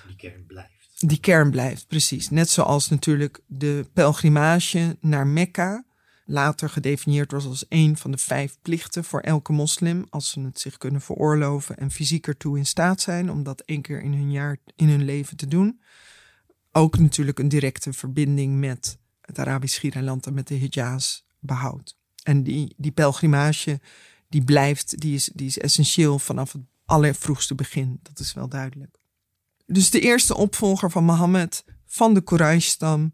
Die 0.07 0.16
kern 0.16 0.46
blijft. 0.46 1.09
Die 1.09 1.20
kern 1.20 1.50
blijft, 1.50 1.87
precies. 1.87 2.31
Net 2.31 2.50
zoals 2.50 2.88
natuurlijk 2.88 3.40
de 3.46 3.87
pelgrimage 3.92 4.96
naar 5.00 5.26
Mekka 5.26 5.85
later 6.28 6.70
gedefinieerd 6.70 7.33
was 7.33 7.44
als 7.44 7.64
een 7.68 7.96
van 7.96 8.11
de 8.11 8.18
vijf 8.18 8.59
plichten 8.62 9.04
voor 9.04 9.20
elke 9.20 9.52
moslim 9.52 10.07
als 10.11 10.31
ze 10.31 10.40
het 10.40 10.61
zich 10.61 10.78
kunnen 10.78 11.00
veroorloven 11.00 11.76
en 11.76 11.90
fysiek 11.90 12.26
ertoe 12.26 12.59
in 12.59 12.66
staat 12.66 13.00
zijn 13.00 13.31
om 13.31 13.42
dat 13.42 13.61
één 13.61 13.83
keer 13.83 14.02
in 14.02 14.12
hun 14.12 14.31
jaar 14.31 14.59
in 14.76 14.88
hun 14.88 15.04
leven 15.04 15.37
te 15.37 15.46
doen. 15.46 15.81
Ook 16.72 16.98
natuurlijk 16.98 17.38
een 17.38 17.48
directe 17.48 17.92
verbinding 17.92 18.59
met 18.59 18.98
het 19.20 19.38
Arabisch 19.38 19.74
Schiereiland 19.74 20.26
en 20.26 20.35
met 20.35 20.48
de 20.48 20.59
Hijaz 20.59 21.20
behoudt. 21.38 21.97
En 22.29 22.43
die, 22.43 22.75
die 22.77 22.91
pelgrimage 22.91 23.81
die 24.29 24.45
blijft, 24.45 25.01
die 25.01 25.14
is, 25.14 25.31
die 25.35 25.47
is 25.47 25.59
essentieel 25.59 26.19
vanaf 26.19 26.53
het 26.53 26.62
allervroegste 26.85 27.55
begin. 27.55 27.99
Dat 28.03 28.19
is 28.19 28.35
wel 28.35 28.49
duidelijk. 28.49 28.97
Dus 29.67 29.91
de 29.91 30.01
eerste 30.01 30.37
opvolger 30.37 30.91
van 30.91 31.05
Mohammed 31.05 31.64
van 31.87 32.14
de 32.14 32.23
Quraysh-stam 32.23 33.12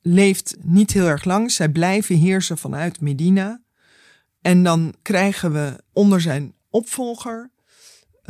leeft 0.00 0.56
niet 0.60 0.92
heel 0.92 1.06
erg 1.06 1.24
lang. 1.24 1.52
Zij 1.52 1.68
blijven 1.68 2.16
heersen 2.16 2.58
vanuit 2.58 3.00
Medina. 3.00 3.60
En 4.40 4.62
dan 4.62 4.94
krijgen 5.02 5.52
we 5.52 5.82
onder 5.92 6.20
zijn 6.20 6.54
opvolger, 6.70 7.50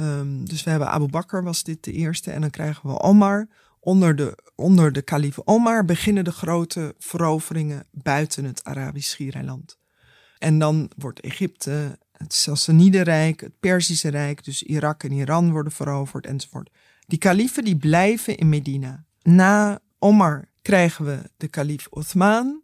um, 0.01 0.49
dus 0.49 0.63
we 0.63 0.71
hebben 0.71 0.91
Abu 0.91 1.07
Bakr 1.07 1.43
was 1.43 1.63
dit 1.63 1.85
de 1.85 1.93
eerste, 1.93 2.31
en 2.31 2.41
dan 2.41 2.51
krijgen 2.51 2.91
we 2.91 3.01
Omar. 3.01 3.49
Onder 3.81 4.17
de, 4.17 4.39
onder 4.55 4.93
de 4.93 5.03
kalif 5.03 5.39
Omar 5.45 5.85
beginnen 5.85 6.25
de 6.25 6.33
grote 6.33 6.95
veroveringen 6.99 7.87
buiten 7.91 8.45
het 8.45 8.65
Arabisch 8.65 9.11
Schiereiland. 9.11 9.79
En 10.39 10.59
dan 10.59 10.91
wordt 10.97 11.21
Egypte, 11.21 11.99
het 12.13 12.35
Sassanidenrijk, 12.35 13.41
het 13.41 13.61
Perzische 13.61 14.09
Rijk, 14.09 14.45
dus 14.45 14.63
Irak 14.63 15.03
en 15.03 15.13
Iran 15.13 15.51
worden 15.51 15.73
veroverd 15.73 16.27
enzovoort. 16.27 16.71
Die 17.07 17.19
kalifen 17.19 17.65
die 17.65 17.77
blijven 17.77 18.37
in 18.37 18.49
Medina. 18.49 19.05
Na 19.23 19.81
Omar 19.99 20.49
krijgen 20.63 21.05
we 21.05 21.31
de 21.37 21.49
kalif 21.49 21.87
Othman. 21.91 22.63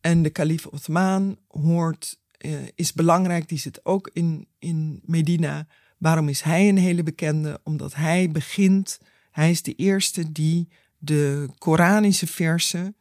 En 0.00 0.22
de 0.22 0.30
kalif 0.30 0.66
Othman 0.66 1.38
hoort, 1.48 2.18
uh, 2.38 2.58
is 2.74 2.92
belangrijk, 2.92 3.48
die 3.48 3.58
zit 3.58 3.84
ook 3.84 4.10
in, 4.12 4.48
in 4.58 5.00
Medina. 5.04 5.66
Waarom 5.98 6.28
is 6.28 6.40
hij 6.40 6.68
een 6.68 6.78
hele 6.78 7.02
bekende? 7.02 7.60
Omdat 7.64 7.94
hij 7.94 8.30
begint, 8.30 8.98
hij 9.30 9.50
is 9.50 9.62
de 9.62 9.74
eerste 9.74 10.32
die 10.32 10.68
de 10.98 11.48
Koranische 11.58 12.26
versen, 12.26 12.96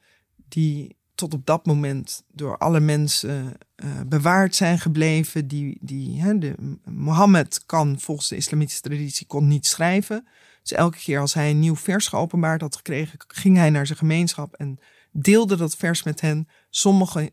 die 0.47 0.95
tot 1.15 1.33
op 1.33 1.45
dat 1.45 1.65
moment 1.65 2.23
door 2.31 2.57
alle 2.57 2.79
mensen 2.79 3.53
uh, 3.75 3.89
bewaard 4.07 4.55
zijn 4.55 4.79
gebleven. 4.79 5.47
Die, 5.47 5.77
die, 5.81 6.21
hè, 6.21 6.37
de, 6.37 6.55
Mohammed 6.85 7.65
kan 7.65 7.99
volgens 7.99 8.27
de 8.27 8.35
islamitische 8.35 8.81
traditie 8.81 9.27
kon 9.27 9.47
niet 9.47 9.65
schrijven. 9.65 10.27
Dus 10.61 10.71
elke 10.71 10.97
keer 10.97 11.19
als 11.19 11.33
hij 11.33 11.49
een 11.49 11.59
nieuw 11.59 11.75
vers 11.75 12.07
geopenbaard 12.07 12.61
had 12.61 12.75
gekregen, 12.75 13.19
ging 13.27 13.57
hij 13.57 13.69
naar 13.69 13.85
zijn 13.85 13.97
gemeenschap 13.97 14.53
en 14.53 14.79
deelde 15.11 15.55
dat 15.55 15.75
vers 15.75 16.03
met 16.03 16.21
hen. 16.21 16.47
Sommigen 16.69 17.29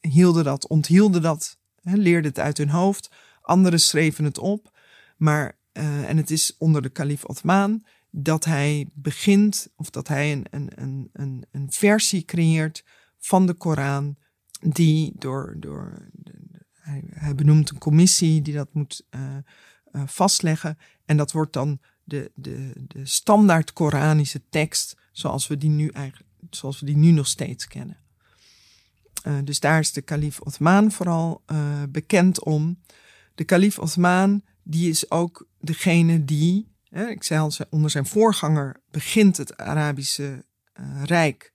hielden 0.00 0.44
dat, 0.44 0.66
onthielden 0.66 1.22
dat, 1.22 1.58
hè, 1.82 1.96
leerden 1.96 2.30
het 2.30 2.40
uit 2.40 2.58
hun 2.58 2.70
hoofd. 2.70 3.10
Anderen 3.40 3.80
schreven 3.80 4.24
het 4.24 4.38
op. 4.38 4.78
Maar, 5.16 5.56
uh, 5.72 6.08
en 6.08 6.16
het 6.16 6.30
is 6.30 6.54
onder 6.58 6.82
de 6.82 6.88
kalif 6.88 7.24
Othman 7.24 7.84
dat 8.10 8.44
hij 8.44 8.88
begint, 8.92 9.68
of 9.76 9.90
dat 9.90 10.08
hij 10.08 10.32
een, 10.32 10.46
een, 10.50 11.10
een, 11.12 11.44
een 11.50 11.66
versie 11.72 12.24
creëert 12.24 12.84
van 13.18 13.46
de 13.46 13.54
Koran, 13.54 14.16
die 14.60 15.12
door, 15.18 15.56
door 15.58 16.08
hij, 16.80 17.34
benoemt 17.34 17.70
een 17.70 17.78
commissie 17.78 18.42
die 18.42 18.54
dat 18.54 18.74
moet 18.74 19.06
uh, 19.10 19.36
uh, 19.92 20.02
vastleggen. 20.06 20.78
En 21.04 21.16
dat 21.16 21.32
wordt 21.32 21.52
dan 21.52 21.80
de, 22.04 22.30
de, 22.34 22.72
de 22.86 23.06
standaard 23.06 23.72
Koranische 23.72 24.42
tekst, 24.48 24.96
zoals 25.12 25.46
we 25.46 25.56
die 25.56 25.70
nu 25.70 25.88
eigenlijk, 25.88 26.30
zoals 26.50 26.80
we 26.80 26.86
die 26.86 26.96
nu 26.96 27.10
nog 27.10 27.26
steeds 27.26 27.66
kennen. 27.66 27.96
Uh, 29.26 29.38
dus 29.44 29.60
daar 29.60 29.78
is 29.78 29.92
de 29.92 30.02
kalif 30.02 30.40
Othman 30.40 30.92
vooral 30.92 31.42
bekend 31.88 32.44
om. 32.44 32.82
De 33.34 33.44
kalif 33.44 33.78
Othman, 33.78 34.42
die 34.62 34.88
is 34.88 35.10
ook 35.10 35.48
degene 35.60 36.24
die 36.24 36.76
ik 36.90 37.24
zei 37.24 37.40
al, 37.40 37.52
onder 37.70 37.90
zijn 37.90 38.06
voorganger 38.06 38.82
begint 38.90 39.36
het 39.36 39.56
Arabische 39.56 40.44
Rijk, 41.04 41.52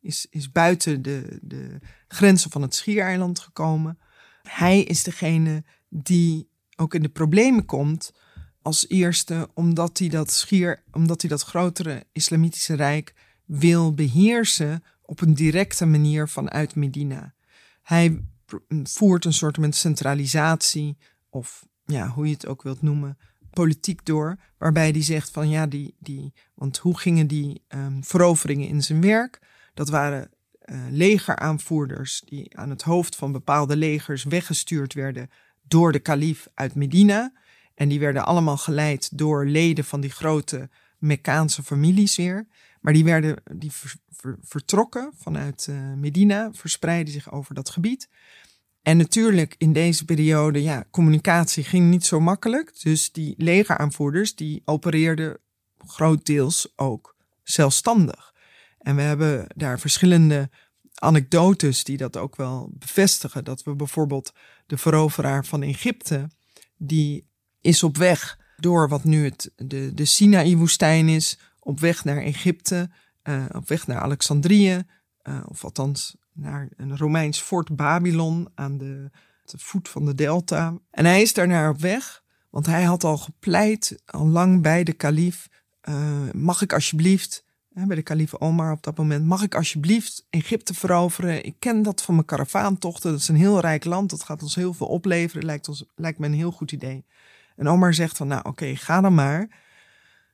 is, 0.00 0.26
is 0.30 0.52
buiten 0.52 1.02
de, 1.02 1.38
de 1.42 1.78
grenzen 2.08 2.50
van 2.50 2.62
het 2.62 2.74
Schiereiland 2.74 3.38
gekomen. 3.38 3.98
Hij 4.42 4.82
is 4.82 5.02
degene 5.02 5.64
die 5.88 6.48
ook 6.76 6.94
in 6.94 7.02
de 7.02 7.08
problemen 7.08 7.64
komt 7.64 8.12
als 8.62 8.88
eerste, 8.88 9.48
omdat 9.54 9.98
hij 9.98 10.08
dat 10.08 10.30
schier, 10.30 10.82
omdat 10.92 11.20
hij 11.20 11.30
dat 11.30 11.42
grotere 11.42 12.04
islamitische 12.12 12.74
rijk 12.74 13.14
wil 13.44 13.94
beheersen 13.94 14.84
op 15.02 15.20
een 15.20 15.34
directe 15.34 15.86
manier 15.86 16.28
vanuit 16.28 16.74
Medina. 16.74 17.34
Hij 17.82 18.24
voert 18.82 19.24
een 19.24 19.32
soort 19.32 19.56
van 19.56 19.72
centralisatie, 19.72 20.96
of 21.30 21.66
ja, 21.84 22.08
hoe 22.08 22.26
je 22.26 22.32
het 22.32 22.46
ook 22.46 22.62
wilt 22.62 22.82
noemen, 22.82 23.18
politiek 23.50 24.04
door, 24.04 24.38
waarbij 24.58 24.92
die 24.92 25.02
zegt 25.02 25.30
van 25.30 25.48
ja, 25.48 25.66
die, 25.66 25.94
die 25.98 26.32
want 26.54 26.78
hoe 26.78 26.98
gingen 26.98 27.26
die 27.26 27.62
um, 27.68 28.04
veroveringen 28.04 28.68
in 28.68 28.82
zijn 28.82 29.00
werk? 29.00 29.40
Dat 29.78 29.88
waren 29.88 30.30
uh, 30.64 30.80
legeraanvoerders 30.90 32.22
die 32.24 32.56
aan 32.58 32.70
het 32.70 32.82
hoofd 32.82 33.16
van 33.16 33.32
bepaalde 33.32 33.76
legers 33.76 34.24
weggestuurd 34.24 34.94
werden 34.94 35.30
door 35.68 35.92
de 35.92 35.98
kalif 35.98 36.48
uit 36.54 36.74
Medina. 36.74 37.32
En 37.74 37.88
die 37.88 37.98
werden 37.98 38.26
allemaal 38.26 38.56
geleid 38.56 39.18
door 39.18 39.46
leden 39.46 39.84
van 39.84 40.00
die 40.00 40.10
grote 40.10 40.68
Mekkaanse 40.98 41.62
families 41.62 42.16
weer. 42.16 42.46
Maar 42.80 42.92
die 42.92 43.04
werden 43.04 43.36
die 43.52 43.72
ver, 43.72 43.94
ver, 44.10 44.38
vertrokken 44.42 45.12
vanuit 45.16 45.66
uh, 45.70 45.92
Medina, 45.94 46.52
verspreidden 46.52 47.12
zich 47.12 47.32
over 47.32 47.54
dat 47.54 47.70
gebied. 47.70 48.08
En 48.82 48.96
natuurlijk 48.96 49.54
in 49.58 49.72
deze 49.72 50.04
periode, 50.04 50.62
ja, 50.62 50.84
communicatie 50.90 51.64
ging 51.64 51.90
niet 51.90 52.04
zo 52.04 52.20
makkelijk. 52.20 52.82
Dus 52.82 53.12
die 53.12 53.34
legeraanvoerders, 53.36 54.34
die 54.34 54.62
opereerden 54.64 55.38
grootdeels 55.86 56.72
ook 56.76 57.16
zelfstandig. 57.42 58.27
En 58.78 58.96
we 58.96 59.02
hebben 59.02 59.46
daar 59.56 59.80
verschillende 59.80 60.50
anekdotes 60.94 61.84
die 61.84 61.96
dat 61.96 62.16
ook 62.16 62.36
wel 62.36 62.70
bevestigen. 62.72 63.44
Dat 63.44 63.62
we 63.62 63.74
bijvoorbeeld 63.74 64.32
de 64.66 64.76
veroveraar 64.76 65.44
van 65.44 65.62
Egypte, 65.62 66.30
die 66.76 67.26
is 67.60 67.82
op 67.82 67.96
weg 67.96 68.38
door 68.56 68.88
wat 68.88 69.04
nu 69.04 69.24
het, 69.24 69.52
de, 69.56 69.94
de 69.94 70.04
Sinaï-woestijn 70.04 71.08
is, 71.08 71.38
op 71.60 71.80
weg 71.80 72.04
naar 72.04 72.22
Egypte, 72.22 72.90
uh, 73.24 73.44
op 73.52 73.68
weg 73.68 73.86
naar 73.86 74.00
Alexandrië, 74.00 74.82
uh, 75.22 75.40
of 75.46 75.64
althans 75.64 76.16
naar 76.32 76.68
een 76.76 76.96
Romeins 76.96 77.40
fort 77.40 77.76
Babylon 77.76 78.48
aan 78.54 78.78
de, 78.78 79.10
de, 79.44 79.58
voet 79.58 79.88
van 79.88 80.04
de 80.04 80.14
delta. 80.14 80.78
En 80.90 81.04
hij 81.04 81.22
is 81.22 81.32
daarnaar 81.32 81.70
op 81.70 81.80
weg, 81.80 82.22
want 82.50 82.66
hij 82.66 82.82
had 82.82 83.04
al 83.04 83.18
gepleit, 83.18 84.02
al 84.06 84.26
lang 84.26 84.62
bij 84.62 84.84
de 84.84 84.92
kalif, 84.92 85.48
uh, 85.88 86.30
mag 86.32 86.62
ik 86.62 86.72
alsjeblieft, 86.72 87.44
bij 87.86 87.96
de 87.96 88.02
kalif 88.02 88.34
Omar 88.34 88.72
op 88.72 88.82
dat 88.82 88.96
moment, 88.96 89.24
mag 89.24 89.42
ik 89.42 89.54
alsjeblieft 89.54 90.26
Egypte 90.30 90.74
veroveren? 90.74 91.44
Ik 91.44 91.54
ken 91.58 91.82
dat 91.82 92.02
van 92.02 92.14
mijn 92.14 92.26
karavaantochten, 92.26 93.10
dat 93.10 93.20
is 93.20 93.28
een 93.28 93.36
heel 93.36 93.60
rijk 93.60 93.84
land, 93.84 94.10
dat 94.10 94.22
gaat 94.22 94.42
ons 94.42 94.54
heel 94.54 94.74
veel 94.74 94.86
opleveren, 94.86 95.44
lijkt, 95.44 95.68
ons, 95.68 95.84
lijkt 95.94 96.18
me 96.18 96.26
een 96.26 96.34
heel 96.34 96.50
goed 96.50 96.72
idee. 96.72 97.04
En 97.56 97.68
Omar 97.68 97.94
zegt 97.94 98.16
van, 98.16 98.26
nou 98.26 98.42
oké, 98.44 98.76
ga 98.76 99.00
dan 99.00 99.14
maar. 99.14 99.48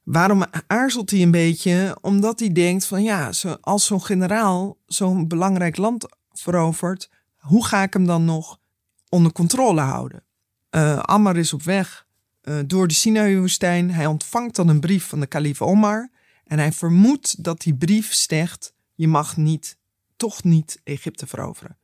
Waarom 0.02 0.44
aarzelt 0.66 1.10
hij 1.10 1.22
een 1.22 1.30
beetje? 1.30 1.98
Omdat 2.00 2.40
hij 2.40 2.52
denkt 2.52 2.86
van 2.86 3.02
ja, 3.02 3.30
als 3.60 3.86
zo'n 3.86 4.02
generaal 4.02 4.78
zo'n 4.86 5.28
belangrijk 5.28 5.76
land 5.76 6.06
verovert, 6.32 7.10
hoe 7.36 7.66
ga 7.66 7.82
ik 7.82 7.92
hem 7.92 8.06
dan 8.06 8.24
nog 8.24 8.58
onder 9.08 9.32
controle 9.32 9.80
houden? 9.80 10.24
Uh, 10.70 10.98
Ammar 10.98 11.36
is 11.36 11.52
op 11.52 11.62
weg 11.62 12.06
uh, 12.42 12.58
door 12.66 12.88
de 12.88 12.94
Sinai-woestijn. 12.94 13.90
Hij 13.90 14.06
ontvangt 14.06 14.56
dan 14.56 14.68
een 14.68 14.80
brief 14.80 15.06
van 15.06 15.20
de 15.20 15.26
kalif 15.26 15.62
Omar. 15.62 16.10
En 16.44 16.58
hij 16.58 16.72
vermoedt 16.72 17.44
dat 17.44 17.60
die 17.60 17.74
brief 17.74 18.12
zegt, 18.12 18.74
je 18.94 19.08
mag 19.08 19.36
niet, 19.36 19.78
toch 20.16 20.42
niet 20.42 20.80
Egypte 20.84 21.26
veroveren. 21.26 21.78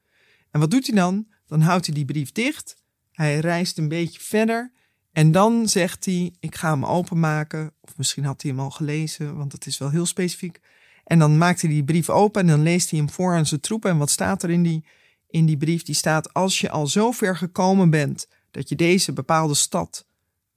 En 0.51 0.61
wat 0.61 0.71
doet 0.71 0.87
hij 0.87 0.97
dan? 0.97 1.27
Dan 1.47 1.61
houdt 1.61 1.87
hij 1.87 1.95
die 1.95 2.05
brief 2.05 2.33
dicht. 2.33 2.77
Hij 3.13 3.39
reist 3.39 3.79
een 3.79 3.89
beetje 3.89 4.21
verder 4.21 4.73
en 5.13 5.33
dan 5.33 5.69
zegt 5.69 6.05
hij, 6.05 6.35
ik 6.41 6.55
ga 6.55 6.71
hem 6.71 6.85
openmaken. 6.85 7.73
Of 7.81 7.97
misschien 7.97 8.25
had 8.25 8.43
hij 8.43 8.51
hem 8.51 8.61
al 8.61 8.71
gelezen, 8.71 9.37
want 9.37 9.53
het 9.53 9.67
is 9.67 9.79
wel 9.79 9.91
heel 9.91 10.07
specifiek. 10.07 10.61
En 11.05 11.19
dan 11.19 11.39
maakt 11.39 11.61
hij 11.61 11.71
die 11.71 11.85
brief 11.85 12.11
open 12.11 12.41
en 12.41 12.47
dan 12.47 12.63
leest 12.63 12.91
hij 12.91 12.99
hem 12.99 13.11
voor 13.11 13.35
aan 13.35 13.47
zijn 13.47 13.61
troepen. 13.61 13.91
En 13.91 13.99
wat 13.99 14.11
staat 14.11 14.43
er 14.43 14.51
in 14.51 14.63
die, 14.63 14.85
in 15.29 15.47
die 15.47 15.57
brief? 15.57 15.83
Die 15.83 15.95
staat, 15.95 16.35
als 16.35 16.61
je 16.61 16.71
al 16.71 16.87
zo 16.87 17.11
ver 17.11 17.37
gekomen 17.37 17.91
bent 17.91 18.29
dat 18.51 18.69
je 18.69 18.77
deze 18.77 19.13
bepaalde 19.13 19.55
stad 19.55 20.07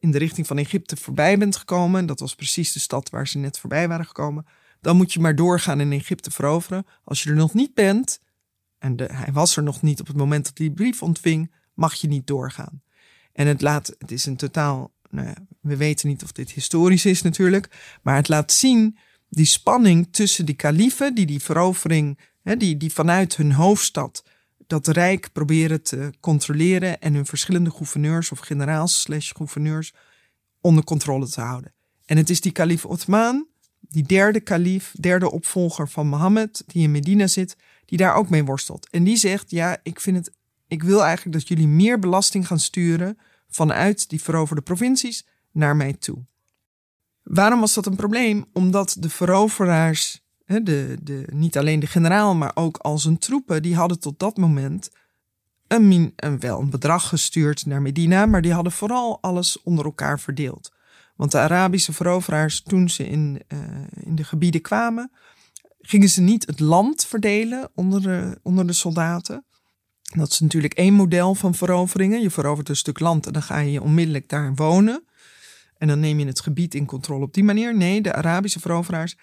in 0.04 0.12
de 0.12 0.18
richting 0.18 0.48
van 0.48 0.58
Egypte 0.58 0.98
voorbij 0.98 1.38
bent 1.38 1.56
gekomen. 1.56 2.06
Dat 2.06 2.20
was 2.20 2.36
precies 2.36 2.74
de 2.74 2.80
stad 2.80 3.10
waar 3.10 3.28
ze 3.28 3.38
net 3.38 3.60
voorbij 3.60 3.88
waren 3.88 4.06
gekomen. 4.06 4.46
Dan 4.82 4.96
moet 4.96 5.13
je 5.13 5.20
maar 5.20 5.36
doorgaan 5.36 5.80
in 5.80 5.92
Egypte 5.92 6.32
veroveren. 6.32 6.86
Als 7.04 7.24
je 7.24 7.30
er 7.30 7.36
nog 7.36 7.54
niet 7.54 7.74
bent, 7.74 8.20
en 8.78 8.96
de, 8.96 9.10
hij 9.12 9.34
was 9.34 9.58
er 9.58 9.63
nog 9.63 9.82
niet 9.82 10.00
op 10.00 10.08
het 10.08 10.16
moment 10.16 10.46
dat 10.46 10.58
hij 10.58 10.68
die 10.68 10.76
brief 10.76 11.02
ontving, 11.02 11.52
mag 11.74 11.94
je 11.94 12.08
niet 12.08 12.28
doorgaan. 12.28 12.82
En 13.34 13.48
het 13.48 13.62
laat, 13.62 13.96
het 13.98 14.12
is 14.12 14.26
een 14.26 14.36
totaal, 14.36 14.92
nou 15.10 15.28
ja, 15.28 15.36
we 15.62 15.78
weten 15.78 16.08
niet 16.08 16.24
of 16.24 16.32
dit 16.32 16.52
historisch 16.52 17.06
is 17.06 17.22
natuurlijk, 17.22 17.98
maar 18.02 18.16
het 18.16 18.28
laat 18.28 18.52
zien 18.52 18.98
die 19.30 19.46
spanning 19.46 20.08
tussen 20.12 20.46
die 20.46 20.56
kaliefen 20.56 21.16
die 21.16 21.26
die 21.26 21.42
verovering, 21.42 22.20
hè, 22.42 22.58
die, 22.58 22.78
die 22.78 22.94
vanuit 22.94 23.36
hun 23.36 23.52
hoofdstad 23.52 24.24
dat 24.67 24.88
rijk 24.88 25.32
proberen 25.32 25.84
te 25.84 26.13
controleren 26.19 27.02
en 27.02 27.13
hun 27.13 27.26
verschillende 27.26 27.71
gouverneurs 27.71 28.32
of 28.32 28.39
generaals 28.39 29.02
slash 29.02 29.32
gouverneurs 29.36 29.93
onder 30.62 30.84
controle 30.84 31.30
te 31.30 31.41
houden. 31.41 31.73
En 32.06 32.17
het 32.17 32.30
is 32.30 32.41
die 32.41 32.52
kalif 32.52 32.86
Othman, 32.86 33.47
die 33.80 34.04
derde 34.04 34.39
kalif, 34.39 34.91
derde 34.99 35.32
opvolger 35.32 35.89
van 35.89 36.08
Mohammed, 36.08 36.63
die 36.67 36.84
in 36.84 36.91
Medina 36.91 37.28
zit, 37.28 37.56
die 37.86 37.97
daar 37.97 38.15
ook 38.15 38.30
mee 38.30 38.45
worstelt. 38.45 38.89
En 38.89 39.04
die 39.04 39.17
zegt, 39.17 39.52
ja, 39.52 39.78
ik 39.84 39.99
vind 39.99 40.17
het 40.17 40.32
ik 40.73 40.84
wil 40.84 41.04
eigenlijk 41.04 41.38
dat 41.38 41.47
jullie 41.47 41.67
meer 41.67 41.99
belasting 41.99 42.47
gaan 42.47 42.60
sturen 42.60 43.17
vanuit 43.49 44.10
die 44.10 44.21
veroverde 44.21 44.62
provincies 44.62 45.26
naar 45.52 45.76
mij 45.76 45.93
toe. 45.93 46.26
Waarom 47.23 47.60
was 47.60 47.73
dat 47.73 47.86
een 47.86 47.95
probleem? 47.95 48.45
Omdat 48.54 48.95
de 48.99 49.10
veroveraars, 49.10 50.23
de, 50.62 50.98
de, 51.02 51.28
niet 51.32 51.58
alleen 51.58 51.80
de 51.80 51.88
generaal, 51.88 52.36
maar 52.36 52.52
ook 52.54 52.78
al 52.78 52.98
zijn 52.98 53.18
troepen, 53.18 53.62
die 53.62 53.76
hadden 53.76 54.00
tot 54.00 54.20
dat 54.20 54.38
moment 54.38 54.89
een, 55.68 56.13
een, 56.16 56.39
wel 56.39 56.60
een 56.60 56.70
bedrag 56.70 57.08
gestuurd 57.08 57.66
naar 57.66 57.82
Medina, 57.82 58.26
maar 58.26 58.42
die 58.42 58.54
hadden 58.54 58.72
vooral 58.72 59.22
alles 59.22 59.62
onder 59.62 59.86
elkaar 59.86 60.20
verdeeld. 60.20 60.72
Want 61.16 61.32
de 61.32 61.39
Arabische 61.39 61.94
veroveraars, 61.94 62.62
toen 62.62 62.89
ze 62.89 63.08
in, 63.08 63.42
uh, 63.54 63.60
in 64.00 64.16
de 64.16 64.24
gebieden 64.24 64.62
kwamen, 64.62 65.12
gingen 65.80 66.10
ze 66.10 66.22
niet 66.22 66.46
het 66.46 66.60
land 66.60 67.06
verdelen 67.06 67.70
onder 67.76 68.02
de, 68.02 68.39
onder 68.44 68.68
de 68.68 68.74
soldaten, 68.74 69.46
dat 70.16 70.32
is 70.32 70.39
natuurlijk 70.39 70.74
één 70.74 70.94
model 70.94 71.36
van 71.36 71.56
veroveringen. 71.56 72.22
Je 72.22 72.30
verovert 72.30 72.70
een 72.70 72.76
stuk 72.76 73.00
land 73.00 73.26
en 73.26 73.34
dan 73.34 73.42
ga 73.42 73.60
je 73.60 73.82
onmiddellijk 73.82 74.30
daar 74.30 74.56
wonen. 74.56 75.04
En 75.78 75.88
dan 75.88 76.00
neem 76.00 76.20
je 76.20 76.26
het 76.26 76.42
gebied 76.42 76.76
in 76.76 76.86
controle 76.86 77.24
op 77.24 77.34
die 77.34 77.44
manier. 77.44 77.78
Nee, 77.78 78.02
de 78.02 78.13
Arabische 78.13 78.60
veroveraars 78.60 79.16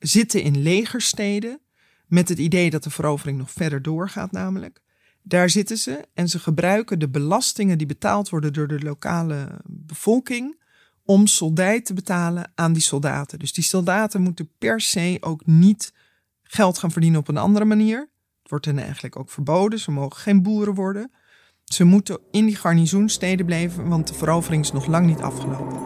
zitten 0.00 0.42
in 0.42 0.62
legersteden 0.62 1.60
met 2.06 2.28
het 2.28 2.38
idee 2.38 2.70
dat 2.70 2.82
de 2.82 2.90
verovering 2.90 3.38
nog 3.38 3.50
verder 3.50 3.82
doorgaat 3.82 4.32
namelijk. 4.32 4.82
Daar 5.22 5.50
zitten 5.50 5.76
ze 5.76 6.04
en 6.14 6.28
ze 6.28 6.38
gebruiken 6.38 6.98
de 6.98 7.08
belastingen 7.08 7.78
die 7.78 7.86
betaald 7.86 8.28
worden 8.28 8.52
door 8.52 8.68
de 8.68 8.80
lokale 8.80 9.60
bevolking 9.64 10.62
om 11.04 11.26
soldij 11.26 11.80
te 11.80 11.94
betalen 11.94 12.52
aan 12.54 12.72
die 12.72 12.82
soldaten. 12.82 13.38
Dus 13.38 13.52
die 13.52 13.64
soldaten 13.64 14.20
moeten 14.20 14.50
per 14.58 14.80
se 14.80 15.16
ook 15.20 15.46
niet 15.46 15.92
geld 16.42 16.78
gaan 16.78 16.90
verdienen 16.90 17.20
op 17.20 17.28
een 17.28 17.36
andere 17.36 17.64
manier 17.64 18.10
wordt 18.50 18.64
hen 18.64 18.78
eigenlijk 18.78 19.16
ook 19.16 19.30
verboden. 19.30 19.78
Ze 19.78 19.90
mogen 19.90 20.20
geen 20.20 20.42
boeren 20.42 20.74
worden. 20.74 21.10
Ze 21.64 21.84
moeten 21.84 22.20
in 22.30 22.46
die 22.46 22.56
garnizoensteden 22.56 23.46
blijven, 23.46 23.88
want 23.88 24.08
de 24.08 24.14
verovering 24.14 24.64
is 24.64 24.72
nog 24.72 24.86
lang 24.86 25.06
niet 25.06 25.20
afgelopen. 25.20 25.78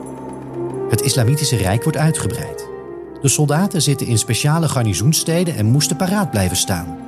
Het 0.89 1.01
Islamitische 1.01 1.57
Rijk 1.57 1.83
wordt 1.83 1.99
uitgebreid. 1.99 2.74
De 3.25 3.31
soldaten 3.31 3.83
zitten 3.83 4.07
in 4.07 4.19
speciale 4.19 4.69
garnizoensteden 4.69 5.57
en 5.57 5.67
moesten 5.67 5.97
paraat 5.97 6.31
blijven 6.31 6.57
staan. 6.57 6.99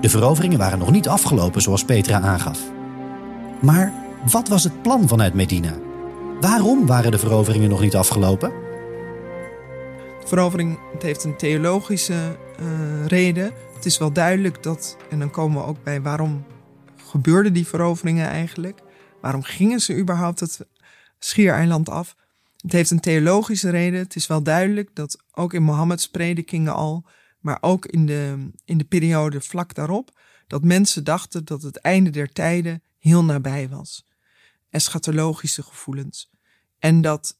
De 0.00 0.08
veroveringen 0.08 0.58
waren 0.58 0.78
nog 0.78 0.90
niet 0.90 1.08
afgelopen, 1.08 1.62
zoals 1.62 1.84
Petra 1.84 2.20
aangaf. 2.20 2.60
Maar 3.60 3.92
wat 4.30 4.48
was 4.48 4.64
het 4.64 4.82
plan 4.82 5.08
vanuit 5.08 5.34
Medina? 5.34 5.74
Waarom 6.40 6.86
waren 6.86 7.10
de 7.10 7.18
veroveringen 7.18 7.70
nog 7.70 7.80
niet 7.80 7.94
afgelopen? 7.94 8.52
De 10.20 10.26
verovering 10.26 10.78
het 10.92 11.02
heeft 11.02 11.24
een 11.24 11.36
theologische 11.36 12.36
uh, 12.60 13.06
reden. 13.06 13.52
Het 13.74 13.86
is 13.86 13.98
wel 13.98 14.12
duidelijk 14.12 14.62
dat, 14.62 14.96
en 15.10 15.18
dan 15.18 15.30
komen 15.30 15.62
we 15.62 15.68
ook 15.68 15.82
bij 15.84 16.02
waarom 16.02 16.44
gebeurden 17.06 17.52
die 17.52 17.66
veroveringen 17.66 18.28
eigenlijk? 18.28 18.80
Waarom 19.20 19.42
gingen 19.42 19.80
ze 19.80 19.96
überhaupt 19.96 20.40
het 20.40 20.60
Schiereiland 21.18 21.88
af? 21.88 22.16
Het 22.60 22.72
heeft 22.72 22.90
een 22.90 23.00
theologische 23.00 23.70
reden. 23.70 23.98
Het 23.98 24.16
is 24.16 24.26
wel 24.26 24.42
duidelijk 24.42 24.94
dat 24.94 25.24
ook 25.32 25.54
in 25.54 25.62
Mohammeds 25.62 26.08
predikingen 26.08 26.74
al, 26.74 27.06
maar 27.38 27.58
ook 27.60 27.86
in 27.86 28.06
de, 28.06 28.50
in 28.64 28.78
de 28.78 28.84
periode 28.84 29.40
vlak 29.40 29.74
daarop, 29.74 30.18
dat 30.46 30.64
mensen 30.64 31.04
dachten 31.04 31.44
dat 31.44 31.62
het 31.62 31.76
einde 31.76 32.10
der 32.10 32.32
tijden 32.32 32.82
heel 32.98 33.24
nabij 33.24 33.68
was. 33.68 34.06
Eschatologische 34.70 35.62
gevoelens. 35.62 36.30
En 36.78 37.00
dat 37.00 37.38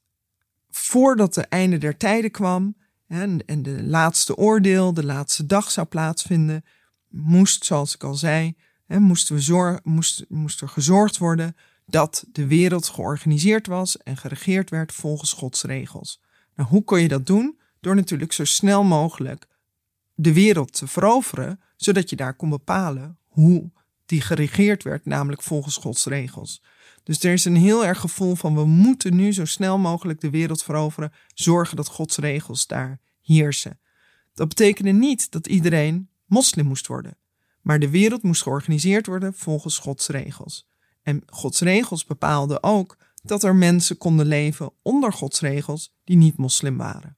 voordat 0.70 1.34
het 1.34 1.48
einde 1.48 1.78
der 1.78 1.96
tijden 1.96 2.30
kwam 2.30 2.76
en, 3.06 3.44
en 3.46 3.62
de 3.62 3.82
laatste 3.82 4.36
oordeel, 4.36 4.94
de 4.94 5.04
laatste 5.04 5.46
dag 5.46 5.70
zou 5.70 5.86
plaatsvinden, 5.86 6.64
moest, 7.08 7.64
zoals 7.64 7.94
ik 7.94 8.04
al 8.04 8.14
zei, 8.14 8.56
moest, 8.86 9.28
we 9.28 9.40
zorg, 9.40 9.84
moest, 9.84 10.24
moest 10.28 10.60
er 10.60 10.68
gezorgd 10.68 11.18
worden 11.18 11.56
dat 11.90 12.24
de 12.32 12.46
wereld 12.46 12.88
georganiseerd 12.88 13.66
was 13.66 13.96
en 13.96 14.16
geregeerd 14.16 14.70
werd 14.70 14.92
volgens 14.92 15.32
Gods 15.32 15.62
regels. 15.62 16.20
Nou, 16.54 16.68
hoe 16.68 16.84
kon 16.84 17.00
je 17.00 17.08
dat 17.08 17.26
doen? 17.26 17.58
Door 17.80 17.94
natuurlijk 17.94 18.32
zo 18.32 18.44
snel 18.44 18.84
mogelijk 18.84 19.46
de 20.14 20.32
wereld 20.32 20.72
te 20.72 20.86
veroveren, 20.86 21.60
zodat 21.76 22.10
je 22.10 22.16
daar 22.16 22.34
kon 22.34 22.50
bepalen 22.50 23.18
hoe 23.28 23.70
die 24.06 24.20
geregeerd 24.20 24.82
werd, 24.82 25.04
namelijk 25.04 25.42
volgens 25.42 25.76
Gods 25.76 26.04
regels. 26.04 26.62
Dus 27.02 27.22
er 27.22 27.32
is 27.32 27.44
een 27.44 27.56
heel 27.56 27.86
erg 27.86 28.00
gevoel 28.00 28.34
van 28.34 28.54
we 28.54 28.64
moeten 28.64 29.16
nu 29.16 29.32
zo 29.32 29.44
snel 29.44 29.78
mogelijk 29.78 30.20
de 30.20 30.30
wereld 30.30 30.62
veroveren, 30.62 31.12
zorgen 31.34 31.76
dat 31.76 31.88
Gods 31.88 32.16
regels 32.16 32.66
daar 32.66 33.00
heersen. 33.22 33.80
Dat 34.34 34.48
betekende 34.48 34.92
niet 34.92 35.30
dat 35.30 35.46
iedereen 35.46 36.08
moslim 36.26 36.66
moest 36.66 36.86
worden, 36.86 37.16
maar 37.60 37.78
de 37.78 37.90
wereld 37.90 38.22
moest 38.22 38.42
georganiseerd 38.42 39.06
worden 39.06 39.34
volgens 39.34 39.78
Gods 39.78 40.08
regels. 40.08 40.69
En 41.02 41.22
Gods 41.26 41.60
regels 41.60 42.04
bepaalden 42.04 42.62
ook 42.62 42.96
dat 43.22 43.42
er 43.42 43.54
mensen 43.54 43.98
konden 43.98 44.26
leven 44.26 44.72
onder 44.82 45.12
Gods 45.12 45.40
regels 45.40 45.94
die 46.04 46.16
niet 46.16 46.36
moslim 46.36 46.76
waren. 46.76 47.16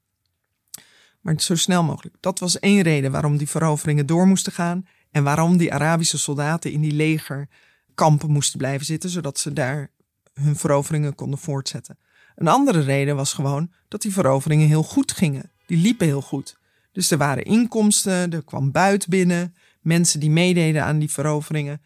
Maar 1.21 1.41
zo 1.41 1.57
snel 1.57 1.83
mogelijk. 1.83 2.17
Dat 2.21 2.39
was 2.39 2.59
één 2.59 2.83
reden 2.83 3.13
waarom 3.13 3.37
die 3.37 3.49
veroveringen 3.49 4.07
door 4.07 4.27
moesten 4.27 4.53
gaan 4.53 4.87
en 5.11 5.25
waarom 5.25 5.57
die 5.57 5.73
Arabische 5.73 6.19
soldaten 6.19 6.73
in 6.73 6.81
die 6.81 6.93
legerkampen 6.93 8.31
moesten 8.31 8.59
blijven 8.59 8.87
zitten, 8.87 9.11
zodat 9.11 9.39
ze 9.39 9.53
daar 9.53 9.91
hun 10.33 10.57
veroveringen 10.57 11.15
konden 11.15 11.39
voortzetten. 11.39 11.99
Een 12.37 12.49
andere 12.49 12.81
reden 12.81 13.17
was 13.17 13.33
gewoon 13.33 13.73
dat 13.89 14.03
die 14.03 14.13
veroveringen 14.13 14.67
heel 14.69 14.83
goed 14.83 15.13
gingen. 15.13 15.51
Die 15.67 15.79
liepen 15.79 16.07
heel 16.07 16.23
goed. 16.23 16.57
Dus 16.93 17.11
er 17.11 17.19
waren 17.19 17.45
inkomsten, 17.45 18.33
er 18.33 18.45
kwam 18.45 18.71
buit 18.71 19.09
binnen, 19.09 19.55
mensen 19.81 20.21
die 20.21 20.31
meededen 20.31 20.85
aan 20.85 20.99
die 20.99 21.11
veroveringen 21.11 21.83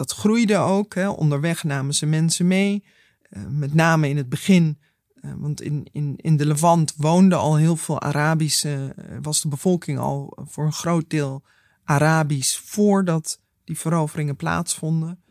dat 0.00 0.12
groeide 0.12 0.56
ook. 0.56 0.94
Hè. 0.94 1.08
Onderweg 1.08 1.64
namen 1.64 1.94
ze 1.94 2.06
mensen 2.06 2.46
mee. 2.46 2.84
Uh, 3.30 3.42
met 3.48 3.74
name 3.74 4.08
in 4.08 4.16
het 4.16 4.28
begin, 4.28 4.78
uh, 5.22 5.32
want 5.36 5.60
in, 5.60 5.88
in, 5.92 6.14
in 6.16 6.36
de 6.36 6.46
Levant 6.46 6.94
woonden 6.96 7.38
al 7.38 7.56
heel 7.56 7.76
veel 7.76 8.00
Arabische, 8.00 8.94
uh, 8.98 9.16
was 9.22 9.42
de 9.42 9.48
bevolking 9.48 9.98
al 9.98 10.38
voor 10.44 10.64
een 10.64 10.72
groot 10.72 11.10
deel 11.10 11.42
Arabisch 11.84 12.60
voordat 12.64 13.40
die 13.64 13.78
veroveringen 13.78 14.36
plaatsvonden. 14.36 15.22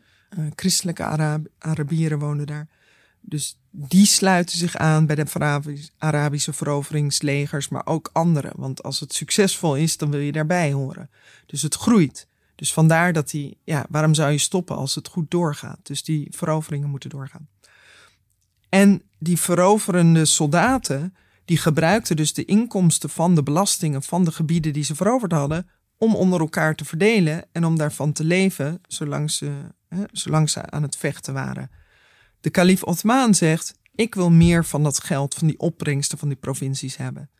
christelijke 0.54 1.04
Arab 1.04 1.46
Arabieren 1.58 2.18
woonden 2.18 2.46
daar. 2.46 2.68
Dus 3.20 3.58
die 3.70 4.06
sluiten 4.06 4.58
zich 4.58 4.76
aan 4.76 5.06
bij 5.06 5.16
de 5.16 5.90
Arabische 5.98 6.52
veroveringslegers, 6.52 7.68
maar 7.68 7.86
ook 7.86 8.10
anderen. 8.12 8.52
Want 8.56 8.82
als 8.82 9.00
het 9.00 9.14
succesvol 9.14 9.76
is, 9.76 9.96
dan 9.96 10.10
wil 10.10 10.20
je 10.20 10.32
daarbij 10.32 10.72
horen. 10.72 11.10
Dus 11.46 11.62
het 11.62 11.74
groeit. 11.74 12.28
Dus 12.60 12.72
vandaar 12.72 13.12
dat 13.12 13.30
die, 13.30 13.58
ja, 13.64 13.86
waarom 13.88 14.14
zou 14.14 14.30
je 14.30 14.38
stoppen 14.38 14.76
als 14.76 14.94
het 14.94 15.08
goed 15.08 15.30
doorgaat? 15.30 15.78
Dus 15.82 16.02
die 16.02 16.28
veroveringen 16.30 16.90
moeten 16.90 17.10
doorgaan. 17.10 17.48
En 18.68 19.02
die 19.18 19.38
veroverende 19.38 20.24
soldaten, 20.24 21.14
die 21.44 21.56
gebruikten 21.56 22.16
dus 22.16 22.32
de 22.32 22.44
inkomsten 22.44 23.10
van 23.10 23.34
de 23.34 23.42
belastingen 23.42 24.02
van 24.02 24.24
de 24.24 24.32
gebieden 24.32 24.72
die 24.72 24.84
ze 24.84 24.94
veroverd 24.94 25.32
hadden, 25.32 25.68
om 25.98 26.14
onder 26.14 26.40
elkaar 26.40 26.74
te 26.74 26.84
verdelen 26.84 27.44
en 27.52 27.64
om 27.64 27.76
daarvan 27.76 28.12
te 28.12 28.24
leven, 28.24 28.80
zolang 28.86 29.30
ze, 29.30 29.52
hè, 29.88 30.02
zolang 30.12 30.50
ze 30.50 30.70
aan 30.70 30.82
het 30.82 30.96
vechten 30.96 31.34
waren. 31.34 31.70
De 32.40 32.50
kalif 32.50 32.82
Othman 32.82 33.34
zegt: 33.34 33.74
Ik 33.94 34.14
wil 34.14 34.30
meer 34.30 34.64
van 34.64 34.82
dat 34.82 35.04
geld, 35.04 35.34
van 35.34 35.46
die 35.46 35.58
opbrengsten 35.58 36.18
van 36.18 36.28
die 36.28 36.36
provincies 36.36 36.96
hebben. 36.96 37.30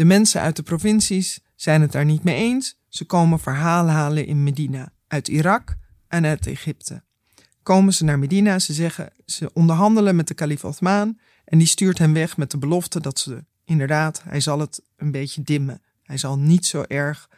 De 0.00 0.06
mensen 0.06 0.40
uit 0.40 0.56
de 0.56 0.62
provincies 0.62 1.40
zijn 1.56 1.80
het 1.80 1.92
daar 1.92 2.04
niet 2.04 2.22
mee 2.22 2.34
eens. 2.34 2.78
Ze 2.88 3.04
komen 3.04 3.38
verhalen 3.38 3.94
halen 3.94 4.26
in 4.26 4.42
Medina, 4.42 4.92
uit 5.06 5.28
Irak 5.28 5.76
en 6.08 6.26
uit 6.26 6.46
Egypte. 6.46 7.02
Komen 7.62 7.94
ze 7.94 8.04
naar 8.04 8.18
Medina, 8.18 8.58
ze 8.58 8.72
zeggen, 8.72 9.12
ze 9.26 9.50
onderhandelen 9.52 10.16
met 10.16 10.28
de 10.28 10.34
kalif 10.34 10.64
Othman 10.64 11.18
en 11.44 11.58
die 11.58 11.66
stuurt 11.66 11.98
hen 11.98 12.12
weg 12.12 12.36
met 12.36 12.50
de 12.50 12.58
belofte 12.58 13.00
dat 13.00 13.18
ze 13.18 13.44
inderdaad, 13.64 14.22
hij 14.22 14.40
zal 14.40 14.58
het 14.58 14.82
een 14.96 15.10
beetje 15.10 15.42
dimmen. 15.42 15.82
Hij 16.02 16.18
zal 16.18 16.38
niet 16.38 16.66
zo 16.66 16.84
erg 16.88 17.28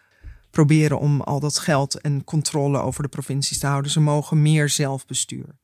proberen 0.51 0.99
om 0.99 1.21
al 1.21 1.41
dat 1.41 1.59
geld 1.59 2.01
en 2.01 2.25
controle 2.25 2.79
over 2.79 3.03
de 3.03 3.09
provincies 3.09 3.59
te 3.59 3.67
houden. 3.67 3.91
Ze 3.91 4.01
mogen 4.01 4.43
meer 4.43 4.69
zelfbestuur. 4.69 5.59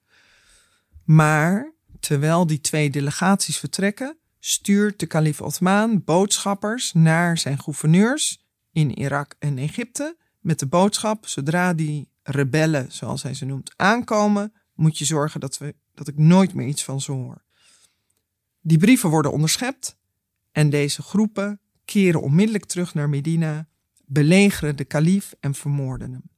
Maar 1.04 1.72
terwijl 2.00 2.46
die 2.46 2.61
twee 2.61 2.90
delegaties 2.90 3.58
vertrekken, 3.58 4.18
stuurt 4.40 4.98
de 4.98 5.07
kalif 5.07 5.40
Othman 5.40 6.05
boodschappers 6.05 6.92
naar 6.92 7.38
zijn 7.38 7.61
gouverneurs 7.61 8.46
in 8.72 8.98
Irak 8.98 9.35
en 9.38 9.59
Egypte 9.59 10.16
met 10.40 10.59
de 10.59 10.66
boodschap: 10.66 11.27
zodra 11.27 11.74
die 11.74 12.09
rebellen, 12.22 12.92
zoals 12.92 13.22
hij 13.22 13.35
ze 13.35 13.44
noemt, 13.44 13.72
aankomen, 13.77 14.53
moet 14.74 14.98
je 14.98 15.05
zorgen 15.05 15.40
dat, 15.40 15.59
we, 15.59 15.74
dat 15.94 16.09
ik 16.09 16.18
nooit 16.18 16.55
meer 16.55 16.66
iets 16.66 16.85
van 16.85 17.01
ze 17.01 17.12
hoor. 17.12 17.42
Die 18.61 18.79
brieven 18.79 19.11
worden 19.11 19.33
onderschept 19.33 19.96
en 20.53 20.70
deze 20.70 21.03
groepen 21.03 21.61
keren 21.85 22.22
onmiddellijk 22.22 22.64
terug 22.64 22.94
naar 22.94 23.09
Medina, 23.09 23.66
belegeren 24.07 24.77
de 24.77 24.85
kalif 24.85 25.35
en 25.40 25.55
vermoorden 25.55 26.12
hem. 26.12 26.31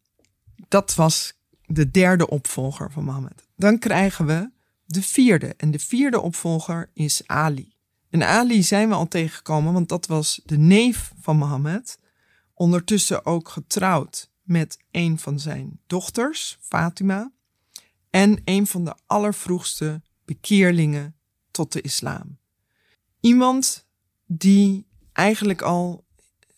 Dat 0.68 0.94
was 0.94 1.38
de 1.66 1.90
derde 1.90 2.28
opvolger 2.28 2.90
van 2.90 3.04
Mohammed. 3.04 3.48
Dan 3.56 3.78
krijgen 3.78 4.26
we 4.26 4.50
de 4.84 5.02
vierde. 5.02 5.54
En 5.56 5.70
de 5.70 5.78
vierde 5.78 6.20
opvolger 6.20 6.90
is 6.92 7.26
Ali. 7.26 7.72
En 8.10 8.22
Ali 8.22 8.62
zijn 8.62 8.88
we 8.88 8.94
al 8.94 9.08
tegengekomen, 9.08 9.72
want 9.72 9.88
dat 9.88 10.06
was 10.06 10.40
de 10.44 10.58
neef 10.58 11.12
van 11.20 11.36
Mohammed 11.36 11.98
ondertussen 12.54 13.26
ook 13.26 13.48
getrouwd 13.48 14.30
met 14.42 14.78
een 14.90 15.18
van 15.18 15.38
zijn 15.38 15.80
dochters, 15.86 16.58
Fatima, 16.60 17.32
en 18.10 18.40
een 18.44 18.66
van 18.66 18.84
de 18.84 18.94
allervroegste 19.06 20.02
bekeerlingen 20.24 21.16
tot 21.50 21.72
de 21.72 21.80
islam. 21.80 22.38
Iemand 23.20 23.86
die 24.26 24.86
eigenlijk 25.12 25.62
al 25.62 26.04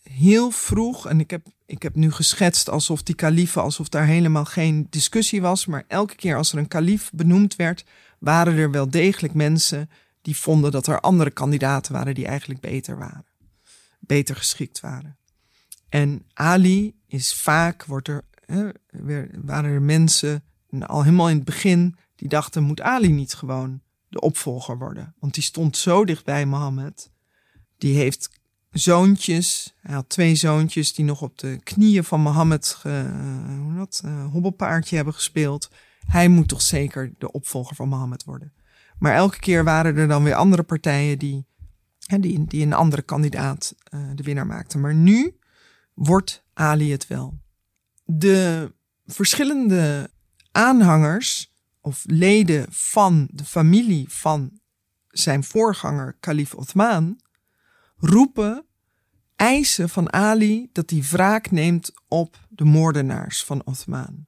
heel 0.03 0.51
vroeg, 0.51 1.07
en 1.07 1.19
ik 1.19 1.29
heb, 1.29 1.47
ik 1.65 1.83
heb 1.83 1.95
nu 1.95 2.11
geschetst 2.11 2.69
alsof 2.69 3.03
die 3.03 3.15
kalifen, 3.15 3.61
alsof 3.61 3.89
daar 3.89 4.05
helemaal 4.05 4.45
geen 4.45 4.87
discussie 4.89 5.41
was, 5.41 5.65
maar 5.65 5.83
elke 5.87 6.15
keer 6.15 6.37
als 6.37 6.51
er 6.51 6.57
een 6.57 6.67
kalif 6.67 7.11
benoemd 7.13 7.55
werd, 7.55 7.85
waren 8.19 8.57
er 8.57 8.71
wel 8.71 8.89
degelijk 8.89 9.33
mensen 9.33 9.89
die 10.23 10.37
vonden 10.37 10.71
dat 10.71 10.87
er 10.87 10.99
andere 10.99 11.31
kandidaten 11.31 11.93
waren 11.93 12.15
die 12.15 12.25
eigenlijk 12.25 12.59
beter 12.59 12.97
waren, 12.97 13.25
beter 13.99 14.35
geschikt 14.35 14.79
waren. 14.79 15.17
En 15.89 16.25
Ali 16.33 16.95
is 17.07 17.33
vaak, 17.33 17.85
wordt 17.85 18.07
er, 18.07 18.23
hè, 18.45 18.69
waren 19.41 19.71
er 19.71 19.81
mensen, 19.81 20.43
al 20.79 21.03
helemaal 21.03 21.29
in 21.29 21.35
het 21.35 21.45
begin, 21.45 21.95
die 22.15 22.29
dachten, 22.29 22.63
moet 22.63 22.81
Ali 22.81 23.11
niet 23.11 23.33
gewoon 23.33 23.81
de 24.07 24.19
opvolger 24.19 24.77
worden? 24.77 25.15
Want 25.19 25.33
die 25.33 25.43
stond 25.43 25.77
zo 25.77 26.05
dicht 26.05 26.25
bij 26.25 26.45
Mohammed. 26.45 27.11
Die 27.77 27.95
heeft 27.95 28.29
zoontjes, 28.71 29.73
hij 29.79 29.95
had 29.95 30.09
twee 30.09 30.35
zoontjes 30.35 30.93
die 30.93 31.05
nog 31.05 31.21
op 31.21 31.37
de 31.37 31.59
knieën 31.63 32.03
van 32.03 32.21
Mohammed, 32.21 32.77
hoe 32.81 33.75
dat, 33.75 34.01
uh, 34.05 34.31
hobbelpaardje 34.31 34.95
hebben 34.95 35.13
gespeeld. 35.13 35.69
Hij 36.07 36.27
moet 36.27 36.47
toch 36.47 36.61
zeker 36.61 37.13
de 37.17 37.31
opvolger 37.31 37.75
van 37.75 37.89
Mohammed 37.89 38.23
worden. 38.23 38.53
Maar 38.99 39.13
elke 39.13 39.39
keer 39.39 39.63
waren 39.63 39.97
er 39.97 40.07
dan 40.07 40.23
weer 40.23 40.35
andere 40.35 40.63
partijen 40.63 41.19
die, 41.19 41.45
die, 42.19 42.45
die 42.45 42.65
een 42.65 42.73
andere 42.73 43.01
kandidaat 43.01 43.75
uh, 43.93 44.09
de 44.15 44.23
winnaar 44.23 44.45
maakten. 44.45 44.79
Maar 44.79 44.95
nu 44.95 45.37
wordt 45.93 46.43
Ali 46.53 46.91
het 46.91 47.07
wel. 47.07 47.39
de 48.05 48.73
verschillende 49.05 50.09
aanhangers 50.51 51.53
of 51.81 52.03
leden 52.05 52.65
van 52.69 53.27
de 53.31 53.45
familie 53.45 54.09
van 54.09 54.59
zijn 55.07 55.43
voorganger, 55.43 56.17
kalif 56.19 56.53
Othman, 56.53 57.19
roepen 57.97 58.65
eisen 59.35 59.89
van 59.89 60.13
Ali 60.13 60.69
dat 60.71 60.89
hij 60.89 61.01
wraak 61.01 61.51
neemt 61.51 61.91
op 62.07 62.47
de 62.49 62.63
moordenaars 62.63 63.43
van 63.43 63.61
Othman. 63.65 64.25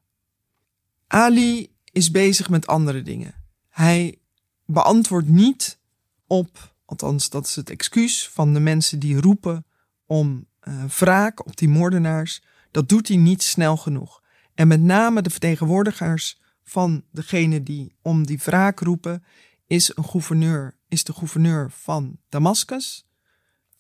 Ali 1.07 1.75
is 1.91 2.11
bezig 2.11 2.49
met 2.49 2.67
andere 2.67 3.01
dingen. 3.01 3.35
Hij 3.69 4.19
beantwoordt 4.65 5.27
niet 5.27 5.79
op, 6.27 6.75
althans 6.85 7.29
dat 7.29 7.45
is 7.45 7.55
het 7.55 7.69
excuus 7.69 8.29
van 8.29 8.53
de 8.53 8.59
mensen 8.59 8.99
die 8.99 9.21
roepen 9.21 9.65
om 10.05 10.45
uh, 10.63 10.83
wraak 10.83 11.45
op 11.45 11.57
die 11.57 11.69
moordenaars. 11.69 12.43
Dat 12.71 12.89
doet 12.89 13.07
hij 13.07 13.17
niet 13.17 13.43
snel 13.43 13.77
genoeg. 13.77 14.23
En 14.53 14.67
met 14.67 14.81
name 14.81 15.21
de 15.21 15.29
vertegenwoordigers 15.29 16.41
van 16.63 17.03
degene 17.11 17.63
die 17.63 17.95
om 18.01 18.25
die 18.25 18.39
wraak 18.43 18.79
roepen, 18.79 19.23
is 19.67 19.91
een 19.95 20.05
gouverneur, 20.05 20.77
is 20.87 21.03
de 21.03 21.13
gouverneur 21.13 21.71
van 21.71 22.17
Damascus, 22.29 23.05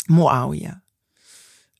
Muawiyah. 0.05 0.75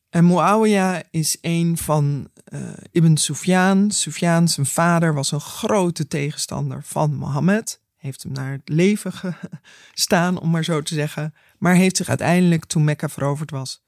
En 0.10 0.26
Muawiyah 0.26 1.00
is 1.10 1.38
een 1.42 1.78
van 1.78 2.30
uh, 2.54 2.70
Ibn 2.92 3.16
Sufyan. 3.16 3.92
Sufyan, 3.92 4.48
zijn 4.48 4.66
vader, 4.66 5.14
was 5.14 5.32
een 5.32 5.42
grote 5.42 6.08
tegenstander 6.08 6.84
van 6.84 7.16
Mohammed. 7.16 7.82
Heeft 8.06 8.24
hem 8.24 8.32
naar 8.32 8.52
het 8.52 8.70
leven 8.70 9.14
gestaan, 9.94 10.40
om 10.42 10.50
maar 10.50 10.64
zo 10.64 10.82
te 10.82 10.94
zeggen. 10.94 11.34
Maar 11.58 11.76
heeft 11.76 11.98
zich 11.98 12.10
uiteindelijk, 12.10 12.66
toen 12.66 12.84
Mekka 12.84 13.10
veroverd 13.10 13.52
was, 13.52 13.84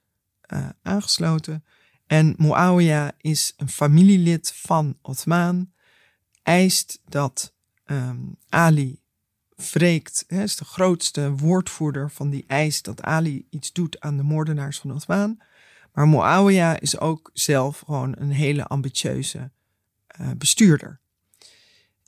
uh, 0.53 0.69
aangesloten. 0.81 1.63
En 2.07 2.33
Muawiyah 2.37 3.09
is 3.17 3.53
een 3.57 3.69
familielid 3.69 4.53
van 4.55 4.97
Othman. 5.01 5.71
Eist 6.43 7.01
dat 7.05 7.53
um, 7.85 8.37
Ali 8.49 9.01
wreekt, 9.55 10.23
hè, 10.27 10.43
is 10.43 10.55
de 10.55 10.65
grootste 10.65 11.31
woordvoerder 11.31 12.11
van 12.11 12.29
die 12.29 12.43
eis 12.47 12.81
dat 12.81 13.01
Ali 13.01 13.47
iets 13.49 13.73
doet 13.73 13.99
aan 13.99 14.17
de 14.17 14.23
moordenaars 14.23 14.79
van 14.79 14.93
Othman. 14.93 15.41
Maar 15.93 16.07
Muawiyah 16.07 16.75
is 16.79 16.99
ook 16.99 17.29
zelf 17.33 17.79
gewoon 17.79 18.15
een 18.17 18.31
hele 18.31 18.65
ambitieuze 18.65 19.51
uh, 20.21 20.29
bestuurder. 20.37 20.99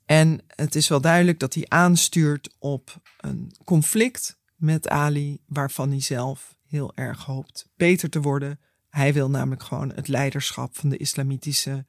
En 0.10 0.39
het 0.55 0.76
is 0.76 0.88
wel 0.88 1.01
duidelijk 1.01 1.39
dat 1.39 1.53
hij 1.53 1.66
aanstuurt 1.68 2.55
op 2.60 3.01
een 3.18 3.51
conflict 3.64 4.38
met 4.55 4.88
Ali, 4.88 5.41
waarvan 5.45 5.89
hij 5.89 6.01
zelf 6.01 6.55
heel 6.66 6.91
erg 6.95 7.26
hoopt 7.26 7.70
beter 7.78 8.10
te 8.10 8.22
worden. 8.22 8.60
Hij 8.89 9.14
wil 9.14 9.30
namelijk 9.30 9.64
gewoon 9.64 9.91
het 9.95 10.07
leiderschap 10.07 10.78
van 10.78 10.89
de 10.89 10.97
islamitische 10.97 11.86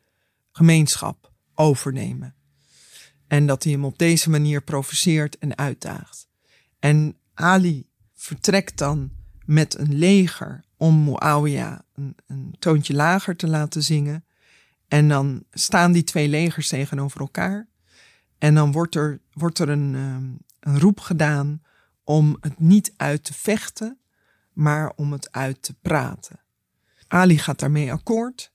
gemeenschap 0.52 1.32
overnemen. 1.54 2.34
En 3.26 3.46
dat 3.46 3.62
hij 3.62 3.72
hem 3.72 3.84
op 3.84 3.98
deze 3.98 4.30
manier 4.30 4.62
provoceert 4.62 5.38
en 5.38 5.58
uitdaagt. 5.58 6.28
En 6.78 7.16
Ali 7.34 7.88
vertrekt 8.14 8.78
dan 8.78 9.10
met 9.44 9.78
een 9.78 9.98
leger 9.98 10.64
om 10.76 11.04
Muawiyah 11.04 11.78
een, 11.94 12.16
een 12.26 12.54
toontje 12.58 12.94
lager 12.94 13.36
te 13.36 13.46
laten 13.46 13.82
zingen. 13.82 14.24
En 14.88 15.08
dan 15.08 15.44
staan 15.50 15.92
die 15.92 16.04
twee 16.04 16.28
legers 16.28 16.68
tegenover 16.68 17.20
elkaar. 17.20 17.68
En 18.40 18.54
dan 18.54 18.72
wordt 18.72 18.94
er, 18.94 19.20
wordt 19.32 19.58
er 19.58 19.68
een, 19.68 19.94
ehm, 19.94 20.32
een 20.60 20.80
roep 20.80 21.00
gedaan 21.00 21.62
om 22.04 22.36
het 22.40 22.60
niet 22.60 22.92
uit 22.96 23.24
te 23.24 23.34
vechten, 23.34 23.98
maar 24.52 24.92
om 24.96 25.12
het 25.12 25.32
uit 25.32 25.62
te 25.62 25.74
praten. 25.74 26.40
Ali 27.08 27.38
gaat 27.38 27.58
daarmee 27.58 27.92
akkoord. 27.92 28.52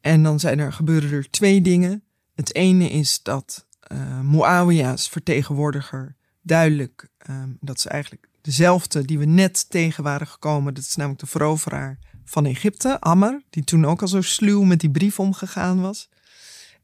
En 0.00 0.22
dan 0.22 0.40
zijn 0.40 0.58
er, 0.58 0.72
gebeuren 0.72 1.10
er 1.10 1.30
twee 1.30 1.60
dingen. 1.60 2.02
Het 2.34 2.54
ene 2.54 2.90
is 2.90 3.22
dat 3.22 3.66
uh, 3.92 4.20
Muawiyah's 4.20 5.08
vertegenwoordiger 5.08 6.16
duidelijk, 6.42 7.08
um, 7.30 7.56
dat 7.60 7.76
is 7.76 7.86
eigenlijk 7.86 8.28
dezelfde 8.40 9.04
die 9.04 9.18
we 9.18 9.24
net 9.24 9.70
tegen 9.70 10.04
waren 10.04 10.26
gekomen. 10.26 10.74
Dat 10.74 10.84
is 10.84 10.96
namelijk 10.96 11.20
de 11.20 11.26
veroveraar 11.26 11.98
van 12.24 12.46
Egypte, 12.46 13.00
Amr, 13.00 13.42
die 13.50 13.64
toen 13.64 13.84
ook 13.84 14.02
al 14.02 14.08
zo 14.08 14.20
sluw 14.20 14.62
met 14.62 14.80
die 14.80 14.90
brief 14.90 15.20
omgegaan 15.20 15.80
was. 15.80 16.08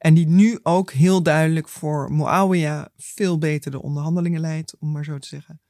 En 0.05 0.15
die 0.15 0.27
nu 0.27 0.59
ook 0.63 0.93
heel 0.93 1.23
duidelijk 1.23 1.69
voor 1.69 2.13
Muawiyah 2.13 2.85
veel 2.97 3.39
beter 3.39 3.71
de 3.71 3.83
onderhandelingen 3.83 4.41
leidt, 4.41 4.77
om 4.79 4.93
maar 4.93 5.05
zo 5.05 5.19
te 5.19 5.29
zeggen. 5.29 5.61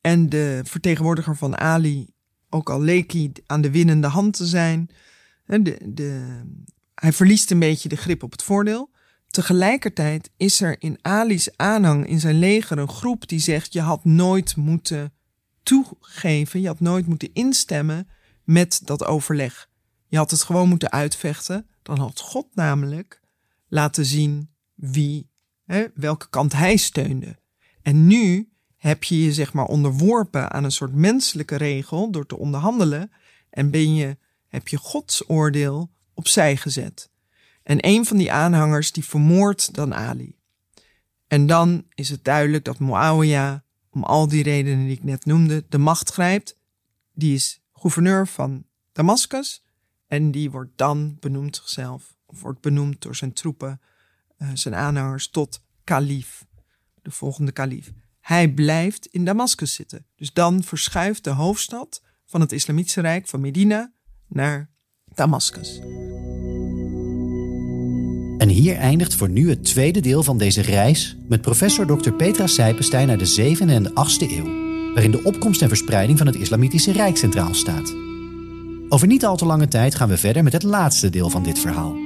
En 0.00 0.28
de 0.28 0.60
vertegenwoordiger 0.64 1.36
van 1.36 1.58
Ali, 1.58 2.10
ook 2.50 2.70
al 2.70 2.80
leek 2.80 3.12
hij 3.12 3.32
aan 3.46 3.60
de 3.60 3.70
winnende 3.70 4.06
hand 4.06 4.36
te 4.36 4.46
zijn, 4.46 4.90
de, 5.46 5.78
de, 5.84 6.40
hij 6.94 7.12
verliest 7.12 7.50
een 7.50 7.58
beetje 7.58 7.88
de 7.88 7.96
grip 7.96 8.22
op 8.22 8.32
het 8.32 8.42
voordeel. 8.42 8.90
Tegelijkertijd 9.26 10.30
is 10.36 10.60
er 10.60 10.76
in 10.78 10.98
Ali's 11.02 11.50
aanhang 11.56 12.06
in 12.06 12.20
zijn 12.20 12.38
leger 12.38 12.78
een 12.78 12.88
groep 12.88 13.28
die 13.28 13.40
zegt: 13.40 13.72
je 13.72 13.80
had 13.80 14.04
nooit 14.04 14.56
moeten 14.56 15.12
toegeven, 15.62 16.60
je 16.60 16.66
had 16.66 16.80
nooit 16.80 17.06
moeten 17.06 17.32
instemmen 17.32 18.08
met 18.44 18.80
dat 18.84 19.04
overleg. 19.04 19.68
Je 20.06 20.16
had 20.16 20.30
het 20.30 20.42
gewoon 20.42 20.68
moeten 20.68 20.92
uitvechten. 20.92 21.66
Dan 21.82 21.98
had 21.98 22.20
God 22.20 22.46
namelijk 22.54 23.24
laten 23.68 24.04
zien 24.04 24.50
wie, 24.74 25.30
hè, 25.64 25.86
welke 25.94 26.28
kant 26.28 26.52
hij 26.52 26.76
steunde. 26.76 27.38
En 27.82 28.06
nu 28.06 28.48
heb 28.76 29.04
je 29.04 29.22
je 29.22 29.32
zeg 29.32 29.52
maar 29.52 29.64
onderworpen 29.64 30.50
aan 30.50 30.64
een 30.64 30.72
soort 30.72 30.94
menselijke 30.94 31.56
regel 31.56 32.10
door 32.10 32.26
te 32.26 32.36
onderhandelen 32.36 33.10
en 33.50 33.70
ben 33.70 33.94
je, 33.94 34.16
heb 34.48 34.68
je 34.68 34.76
Gods 34.76 35.28
oordeel 35.28 35.90
opzij 36.14 36.56
gezet. 36.56 37.10
En 37.62 37.78
een 37.80 38.06
van 38.06 38.16
die 38.16 38.32
aanhangers 38.32 38.92
die 38.92 39.04
vermoordt 39.04 39.74
dan 39.74 39.94
Ali. 39.94 40.36
En 41.26 41.46
dan 41.46 41.84
is 41.94 42.08
het 42.08 42.24
duidelijk 42.24 42.64
dat 42.64 42.78
Muawiyah, 42.78 43.58
om 43.90 44.04
al 44.04 44.28
die 44.28 44.42
redenen 44.42 44.84
die 44.84 44.96
ik 44.96 45.04
net 45.04 45.24
noemde, 45.24 45.64
de 45.68 45.78
macht 45.78 46.12
grijpt. 46.12 46.56
Die 47.14 47.34
is 47.34 47.60
gouverneur 47.72 48.26
van 48.26 48.64
Damascus 48.92 49.64
en 50.06 50.30
die 50.30 50.50
wordt 50.50 50.72
dan 50.76 51.16
benoemd 51.20 51.56
zichzelf, 51.56 52.15
wordt 52.40 52.60
benoemd 52.60 53.02
door 53.02 53.16
zijn 53.16 53.32
troepen, 53.32 53.80
uh, 54.38 54.48
zijn 54.54 54.74
aanhangers, 54.74 55.28
tot 55.28 55.62
kalif, 55.84 56.46
de 57.02 57.10
volgende 57.10 57.52
kalif. 57.52 57.92
Hij 58.20 58.48
blijft 58.48 59.06
in 59.06 59.24
Damascus 59.24 59.74
zitten. 59.74 60.06
Dus 60.16 60.32
dan 60.32 60.62
verschuift 60.62 61.24
de 61.24 61.30
hoofdstad 61.30 62.02
van 62.24 62.40
het 62.40 62.52
Islamitische 62.52 63.00
Rijk 63.00 63.26
van 63.26 63.40
Medina 63.40 63.92
naar 64.28 64.70
Damascus. 65.14 65.80
En 68.38 68.48
hier 68.48 68.76
eindigt 68.76 69.14
voor 69.14 69.28
nu 69.28 69.48
het 69.48 69.64
tweede 69.64 70.00
deel 70.00 70.22
van 70.22 70.38
deze 70.38 70.60
reis 70.60 71.16
met 71.28 71.40
professor 71.40 71.86
Dr. 71.86 72.10
Petra 72.10 72.46
Sijpenstein 72.46 73.06
naar 73.06 73.18
de 73.18 73.54
7e 73.56 73.68
en 73.68 73.82
de 73.82 73.90
8e 73.90 74.30
eeuw, 74.30 74.44
waarin 74.92 75.10
de 75.10 75.22
opkomst 75.22 75.62
en 75.62 75.68
verspreiding 75.68 76.18
van 76.18 76.26
het 76.26 76.36
Islamitische 76.36 76.92
Rijk 76.92 77.16
centraal 77.16 77.54
staat. 77.54 77.94
Over 78.88 79.06
niet 79.06 79.24
al 79.24 79.36
te 79.36 79.46
lange 79.46 79.68
tijd 79.68 79.94
gaan 79.94 80.08
we 80.08 80.16
verder 80.16 80.42
met 80.42 80.52
het 80.52 80.62
laatste 80.62 81.10
deel 81.10 81.30
van 81.30 81.42
dit 81.42 81.58
verhaal. 81.58 82.05